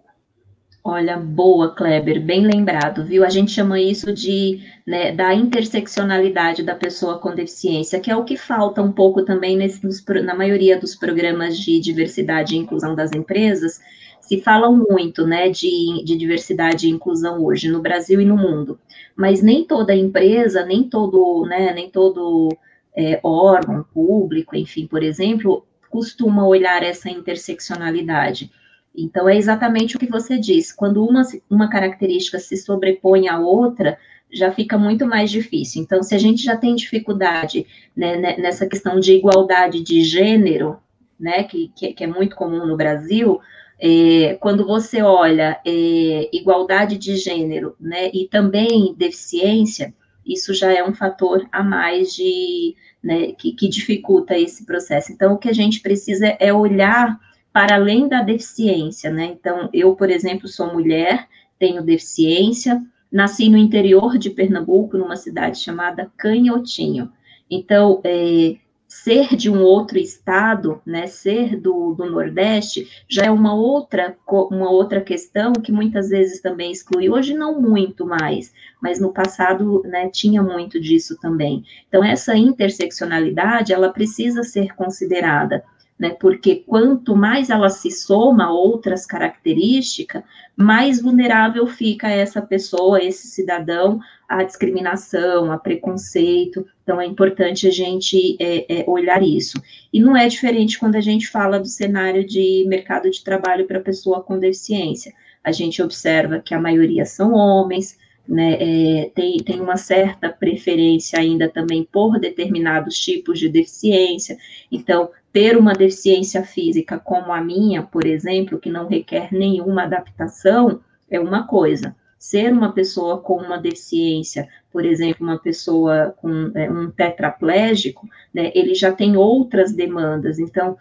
Olha, 0.84 1.18
boa, 1.18 1.76
Kleber, 1.76 2.22
bem 2.22 2.46
lembrado, 2.48 3.06
viu? 3.06 3.26
A 3.26 3.30
gente 3.30 3.52
chama 3.52 3.80
isso 3.80 4.14
de 4.14 4.62
né, 4.88 5.12
da 5.12 5.34
interseccionalidade 5.34 6.64
da 6.64 6.74
pessoa 6.74 7.20
com 7.20 7.36
deficiência, 7.36 8.00
que 8.00 8.10
é 8.10 8.16
o 8.16 8.24
que 8.24 8.38
falta 8.38 8.82
um 8.82 8.92
pouco 8.92 9.24
também 9.24 9.58
nesse, 9.58 9.86
nos, 9.86 10.04
na 10.24 10.34
maioria 10.34 10.80
dos 10.80 10.96
programas 10.96 11.60
de 11.60 11.80
diversidade 11.80 12.56
e 12.56 12.58
inclusão 12.58 12.96
das 12.96 13.12
empresas. 13.12 13.80
Se 14.22 14.42
fala 14.42 14.72
muito 14.72 15.28
né, 15.28 15.50
de, 15.50 16.04
de 16.06 16.18
diversidade 16.18 16.88
e 16.88 16.92
inclusão 16.92 17.44
hoje 17.44 17.70
no 17.70 17.82
Brasil 17.82 18.22
e 18.22 18.26
no 18.26 18.38
mundo, 18.38 18.80
mas 19.16 19.42
nem 19.42 19.66
toda 19.66 19.94
empresa, 19.94 20.66
nem 20.66 20.84
todo, 20.84 21.46
né, 21.46 21.74
nem 21.74 21.90
todo 21.90 22.50
é, 22.96 23.20
órgão 23.22 23.84
público, 23.94 24.56
enfim, 24.56 24.88
por 24.88 25.04
exemplo, 25.04 25.66
costuma 25.90 26.48
olhar 26.48 26.84
essa 26.84 27.10
interseccionalidade. 27.10 28.50
Então, 28.96 29.30
é 29.30 29.38
exatamente 29.38 29.96
o 29.96 30.00
que 30.00 30.08
você 30.08 30.38
disse. 30.38 30.76
Quando 30.76 31.06
uma, 31.06 31.22
uma 31.50 31.70
característica 31.70 32.40
se 32.40 32.58
sobrepõe 32.58 33.28
à 33.28 33.40
outra, 33.40 33.98
já 34.32 34.52
fica 34.52 34.78
muito 34.78 35.06
mais 35.06 35.32
difícil. 35.32 35.82
Então, 35.82 36.04
se 36.04 36.14
a 36.14 36.18
gente 36.18 36.44
já 36.44 36.56
tem 36.56 36.76
dificuldade 36.76 37.66
né, 37.96 38.18
né 38.18 38.38
nessa 38.38 38.68
questão 38.68 39.00
de 39.00 39.14
igualdade 39.14 39.82
de 39.82 40.04
gênero, 40.04 40.78
né, 41.20 41.44
que, 41.44 41.70
que, 41.76 42.04
é 42.04 42.08
muito 42.08 42.36
comum 42.36 42.66
no 42.66 42.78
Brasil, 42.78 43.40
é, 43.80 44.38
quando 44.40 44.66
você 44.66 45.02
olha 45.02 45.60
é, 45.66 46.30
igualdade 46.32 46.98
de 46.98 47.16
gênero 47.16 47.76
né, 47.80 48.10
e 48.14 48.28
também 48.28 48.94
deficiência, 48.96 49.94
isso 50.26 50.54
já 50.54 50.72
é 50.72 50.84
um 50.84 50.94
fator 50.94 51.48
a 51.52 51.64
mais 51.64 52.14
de, 52.14 52.76
né, 53.04 53.32
que, 53.34 53.54
que 53.54 53.68
dificulta 53.68 54.38
esse 54.38 54.66
processo. 54.66 55.12
Então, 55.12 55.34
o 55.34 55.38
que 55.38 55.50
a 55.50 55.54
gente 55.54 55.82
precisa 55.82 56.28
é 56.40 56.54
olhar 56.54 57.20
para 57.60 57.76
além 57.76 58.08
da 58.08 58.22
deficiência, 58.22 59.12
né? 59.12 59.26
Então, 59.26 59.70
eu, 59.74 59.94
por 59.94 60.10
exemplo, 60.10 60.48
sou 60.48 60.72
mulher, 60.72 61.28
tenho 61.60 61.84
deficiência, 61.84 62.82
nasci 63.12 63.50
no 63.50 63.58
interior 63.58 64.18
de 64.18 64.30
Pernambuco, 64.30 64.98
numa 64.98 65.18
cidade 65.18 65.60
chamada 65.60 66.10
Canhotinho. 66.16 67.12
Então, 67.52 68.00
é, 68.06 68.56
ser 68.88 69.36
de 69.36 69.50
um 69.50 69.62
outro 69.62 69.98
estado, 69.98 70.82
né, 70.86 71.06
ser 71.08 71.60
do, 71.60 71.94
do 71.96 72.10
Nordeste, 72.10 72.88
já 73.10 73.26
é 73.26 73.30
uma 73.30 73.54
outra, 73.54 74.16
uma 74.50 74.72
outra 74.72 75.02
questão 75.02 75.52
que 75.52 75.74
muitas 75.74 76.08
vezes 76.08 76.40
também 76.40 76.72
exclui, 76.72 77.10
hoje 77.10 77.34
não 77.34 77.62
muito 77.62 78.06
mais, 78.06 78.54
mas 78.82 79.02
no 79.02 79.12
passado, 79.12 79.82
né, 79.84 80.08
tinha 80.08 80.42
muito 80.42 80.80
disso 80.80 81.20
também. 81.20 81.66
Então, 81.90 82.06
essa 82.06 82.38
interseccionalidade, 82.38 83.74
ela 83.74 83.92
precisa 83.92 84.44
ser 84.44 84.74
considerada, 84.76 85.62
né? 86.00 86.16
Porque 86.18 86.64
quanto 86.66 87.14
mais 87.14 87.50
ela 87.50 87.70
se 87.70 87.92
soma 87.92 88.46
a 88.46 88.52
outras 88.52 89.06
características, 89.06 90.24
mais 90.56 91.02
vulnerável 91.02 91.68
fica 91.68 92.08
essa 92.10 92.42
pessoa, 92.42 93.04
esse 93.04 93.28
cidadão, 93.28 94.00
à 94.28 94.44
discriminação, 94.44 95.52
a 95.52 95.58
preconceito. 95.58 96.66
Então, 96.84 97.02
é 97.02 97.06
importante 97.06 97.68
a 97.68 97.72
gente 97.72 98.38
é, 98.40 98.82
é, 98.82 98.86
olhar 98.88 99.22
isso. 99.22 99.62
E 99.92 100.00
não 100.00 100.16
é 100.16 100.28
diferente 100.28 100.80
quando 100.80 100.96
a 100.96 101.02
gente 101.02 101.28
fala 101.28 101.60
do 101.60 101.68
cenário 101.68 102.26
de 102.26 102.64
mercado 102.68 103.12
de 103.12 103.22
trabalho 103.22 103.68
para 103.68 103.82
pessoa 103.82 104.24
com 104.24 104.40
deficiência. 104.40 105.14
A 105.44 105.52
gente 105.52 105.82
observa 105.82 106.40
que 106.40 106.54
a 106.54 106.62
maioria 106.62 107.06
são 107.06 107.34
homens, 107.34 107.98
né, 108.28 108.58
é, 108.60 109.12
tem, 109.16 109.38
tem 109.38 109.60
uma 109.60 109.76
certa 109.76 110.30
preferência 110.30 111.20
ainda 111.20 111.50
também 111.50 111.88
por 111.92 112.20
determinados 112.20 113.00
tipos 113.00 113.40
de 113.40 113.50
deficiência. 113.50 114.38
Então, 114.72 115.10
ter 115.32 115.58
uma 115.58 115.74
deficiência 115.74 116.44
física 116.44 117.00
como 117.00 117.32
a 117.32 117.42
minha, 117.42 117.84
por 117.84 118.06
exemplo, 118.06 118.60
que 118.60 118.70
não 118.70 118.88
requer 118.88 119.30
nenhuma 119.32 119.84
adaptação, 119.84 120.82
é 121.10 121.20
uma 121.20 121.46
coisa. 121.46 121.96
Ser 122.18 122.52
uma 122.52 122.74
pessoa 122.74 123.20
com 123.20 123.36
uma 123.38 123.58
deficiência, 123.58 124.48
por 124.72 124.86
exemplo, 124.86 125.26
uma 125.26 125.38
pessoa 125.38 126.16
com 126.22 126.52
é, 126.56 126.70
um 126.70 126.92
tetraplégico, 126.92 128.08
né, 128.34 128.52
ele 128.54 128.74
já 128.74 128.92
tem 128.92 129.16
outras 129.16 129.72
demandas. 129.72 130.40
Então, 130.40 130.78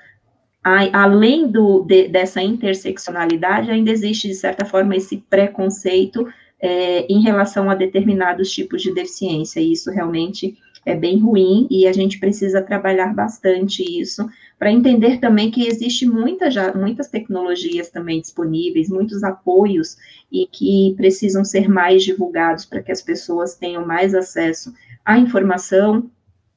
a, 0.64 1.04
além 1.04 1.46
do, 1.46 1.84
de, 1.84 2.08
dessa 2.08 2.42
interseccionalidade, 2.42 3.70
ainda 3.70 3.90
existe, 3.90 4.28
de 4.28 4.34
certa 4.34 4.64
forma, 4.64 4.96
esse 4.96 5.18
preconceito 5.30 6.26
é, 6.60 7.06
em 7.06 7.22
relação 7.22 7.70
a 7.70 7.74
determinados 7.74 8.50
tipos 8.50 8.82
de 8.82 8.92
deficiência, 8.92 9.60
e 9.60 9.72
isso 9.72 9.90
realmente 9.90 10.58
é 10.90 10.94
bem 10.94 11.18
ruim, 11.18 11.66
e 11.70 11.86
a 11.86 11.92
gente 11.92 12.18
precisa 12.18 12.62
trabalhar 12.62 13.14
bastante 13.14 13.82
isso, 13.82 14.28
para 14.58 14.72
entender 14.72 15.18
também 15.20 15.50
que 15.50 15.66
existe 15.66 16.06
muita 16.06 16.50
já, 16.50 16.74
muitas 16.74 17.08
tecnologias 17.08 17.90
também 17.90 18.20
disponíveis, 18.20 18.88
muitos 18.88 19.22
apoios, 19.22 19.96
e 20.32 20.46
que 20.46 20.94
precisam 20.96 21.44
ser 21.44 21.68
mais 21.68 22.02
divulgados 22.02 22.64
para 22.64 22.82
que 22.82 22.92
as 22.92 23.02
pessoas 23.02 23.54
tenham 23.54 23.86
mais 23.86 24.14
acesso 24.14 24.72
à 25.04 25.18
informação, 25.18 26.10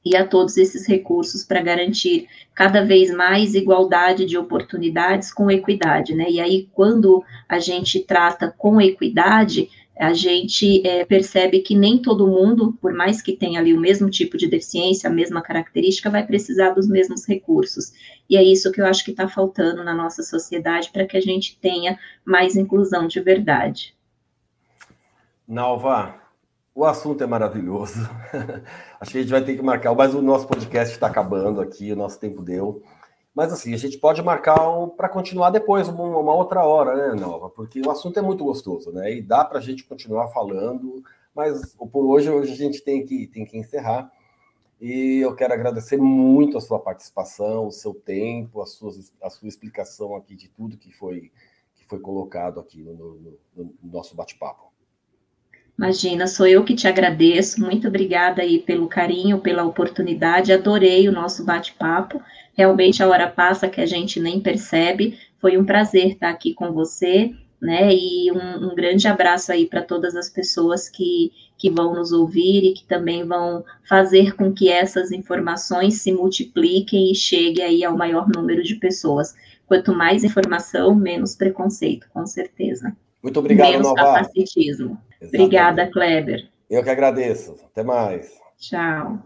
e 0.04 0.16
a 0.16 0.26
todos 0.26 0.56
esses 0.56 0.86
recursos 0.86 1.44
para 1.44 1.62
garantir 1.62 2.26
cada 2.54 2.84
vez 2.84 3.14
mais 3.14 3.54
igualdade 3.54 4.24
de 4.24 4.36
oportunidades 4.36 5.32
com 5.32 5.50
equidade, 5.50 6.14
né? 6.14 6.26
E 6.28 6.40
aí, 6.40 6.68
quando 6.72 7.22
a 7.48 7.60
gente 7.60 8.00
trata 8.00 8.52
com 8.56 8.80
equidade, 8.80 9.70
a 9.98 10.14
gente 10.14 10.86
é, 10.86 11.04
percebe 11.04 11.60
que 11.60 11.74
nem 11.74 12.00
todo 12.00 12.26
mundo, 12.26 12.72
por 12.80 12.92
mais 12.92 13.20
que 13.20 13.36
tenha 13.36 13.60
ali 13.60 13.74
o 13.74 13.80
mesmo 13.80 14.08
tipo 14.08 14.36
de 14.36 14.48
deficiência, 14.48 15.08
a 15.08 15.12
mesma 15.12 15.42
característica, 15.42 16.10
vai 16.10 16.26
precisar 16.26 16.70
dos 16.70 16.88
mesmos 16.88 17.26
recursos. 17.26 17.92
E 18.28 18.36
é 18.36 18.42
isso 18.42 18.72
que 18.72 18.80
eu 18.80 18.86
acho 18.86 19.04
que 19.04 19.10
está 19.10 19.28
faltando 19.28 19.84
na 19.84 19.94
nossa 19.94 20.22
sociedade 20.22 20.90
para 20.90 21.06
que 21.06 21.16
a 21.16 21.20
gente 21.20 21.58
tenha 21.60 21.98
mais 22.24 22.56
inclusão 22.56 23.06
de 23.06 23.20
verdade. 23.20 23.94
Nalva, 25.46 26.14
o 26.74 26.86
assunto 26.86 27.22
é 27.22 27.26
maravilhoso. 27.26 28.08
acho 28.98 29.10
que 29.12 29.18
a 29.18 29.20
gente 29.20 29.30
vai 29.30 29.44
ter 29.44 29.56
que 29.56 29.62
marcar, 29.62 29.94
mas 29.94 30.14
o 30.14 30.22
nosso 30.22 30.46
podcast 30.46 30.94
está 30.94 31.06
acabando 31.06 31.60
aqui, 31.60 31.92
o 31.92 31.96
nosso 31.96 32.18
tempo 32.18 32.42
deu. 32.42 32.82
Mas 33.34 33.52
assim, 33.52 33.72
a 33.72 33.78
gente 33.78 33.98
pode 33.98 34.22
marcar 34.22 34.58
para 34.96 35.08
continuar 35.08 35.50
depois, 35.50 35.88
uma, 35.88 36.04
uma, 36.04 36.34
outra 36.34 36.64
hora, 36.64 36.94
né, 36.94 37.20
Nova? 37.20 37.48
Porque 37.48 37.80
o 37.80 37.90
assunto 37.90 38.18
é 38.18 38.22
muito 38.22 38.44
gostoso, 38.44 38.92
né? 38.92 39.14
E 39.14 39.22
dá 39.22 39.44
para 39.44 39.58
a 39.58 39.62
gente 39.62 39.84
continuar 39.84 40.28
falando, 40.28 41.02
mas 41.34 41.74
por 41.74 42.04
hoje, 42.04 42.30
hoje 42.30 42.52
a 42.52 42.56
gente 42.56 42.82
tem 42.82 43.04
que, 43.06 43.26
tem 43.26 43.46
que 43.46 43.56
encerrar. 43.56 44.12
E 44.78 45.20
eu 45.20 45.34
quero 45.34 45.54
agradecer 45.54 45.96
muito 45.96 46.58
a 46.58 46.60
sua 46.60 46.78
participação, 46.78 47.68
o 47.68 47.72
seu 47.72 47.94
tempo, 47.94 48.60
a 48.60 48.66
sua, 48.66 48.92
a 49.22 49.30
sua 49.30 49.48
explicação 49.48 50.14
aqui 50.16 50.34
de 50.34 50.48
tudo 50.48 50.76
que 50.76 50.90
foi, 50.90 51.30
que 51.76 51.84
foi 51.86 52.00
colocado 52.00 52.60
aqui 52.60 52.82
no, 52.82 52.92
no, 52.94 53.38
no 53.56 53.74
nosso 53.82 54.14
bate-papo. 54.14 54.71
Imagina, 55.78 56.26
sou 56.26 56.46
eu 56.46 56.64
que 56.64 56.74
te 56.74 56.86
agradeço. 56.86 57.60
Muito 57.60 57.88
obrigada 57.88 58.42
aí 58.42 58.58
pelo 58.58 58.86
carinho, 58.86 59.38
pela 59.38 59.64
oportunidade. 59.64 60.52
Adorei 60.52 61.08
o 61.08 61.12
nosso 61.12 61.44
bate-papo. 61.44 62.22
Realmente 62.54 63.02
a 63.02 63.08
hora 63.08 63.28
passa 63.28 63.68
que 63.68 63.80
a 63.80 63.86
gente 63.86 64.20
nem 64.20 64.40
percebe. 64.40 65.18
Foi 65.40 65.56
um 65.56 65.64
prazer 65.64 66.08
estar 66.08 66.30
aqui 66.30 66.54
com 66.54 66.72
você, 66.72 67.32
né? 67.60 67.92
E 67.92 68.30
um, 68.30 68.70
um 68.70 68.74
grande 68.74 69.08
abraço 69.08 69.50
aí 69.50 69.66
para 69.66 69.82
todas 69.82 70.14
as 70.14 70.28
pessoas 70.28 70.88
que, 70.88 71.32
que 71.56 71.70
vão 71.70 71.94
nos 71.94 72.12
ouvir 72.12 72.64
e 72.64 72.74
que 72.74 72.84
também 72.84 73.24
vão 73.26 73.64
fazer 73.88 74.36
com 74.36 74.52
que 74.52 74.68
essas 74.68 75.10
informações 75.10 76.02
se 76.02 76.12
multipliquem 76.12 77.10
e 77.10 77.14
cheguem 77.14 77.64
aí 77.64 77.84
ao 77.84 77.96
maior 77.96 78.28
número 78.28 78.62
de 78.62 78.76
pessoas. 78.76 79.34
Quanto 79.66 79.94
mais 79.94 80.22
informação, 80.22 80.94
menos 80.94 81.34
preconceito, 81.34 82.06
com 82.12 82.26
certeza. 82.26 82.94
Muito 83.22 83.38
obrigado, 83.38 83.70
Menos 83.70 83.86
Nova. 83.88 84.02
capacitismo. 84.02 85.00
Obrigada, 85.22 85.90
Kleber. 85.90 86.50
Eu 86.68 86.82
que 86.82 86.90
agradeço. 86.90 87.56
Até 87.64 87.82
mais. 87.82 88.32
Tchau. 88.58 89.18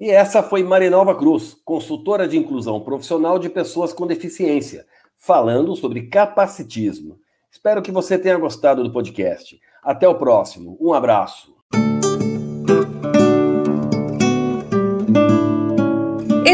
E 0.00 0.10
essa 0.10 0.42
foi 0.42 0.62
Marinalva 0.62 1.16
Cruz, 1.16 1.54
consultora 1.64 2.28
de 2.28 2.38
inclusão 2.38 2.80
profissional 2.80 3.38
de 3.38 3.48
pessoas 3.48 3.92
com 3.92 4.06
deficiência, 4.06 4.86
falando 5.16 5.74
sobre 5.74 6.06
capacitismo. 6.06 7.18
Espero 7.50 7.82
que 7.82 7.90
você 7.90 8.16
tenha 8.18 8.36
gostado 8.36 8.84
do 8.84 8.92
podcast. 8.92 9.58
Até 9.82 10.06
o 10.06 10.14
próximo. 10.16 10.76
Um 10.80 10.92
abraço. 10.92 11.57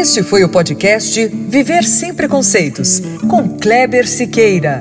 Este 0.05 0.21
foi 0.21 0.43
o 0.43 0.49
podcast 0.49 1.25
Viver 1.49 1.83
Sem 1.83 2.13
Preconceitos, 2.13 3.01
com 3.27 3.57
Kleber 3.57 4.07
Siqueira. 4.07 4.79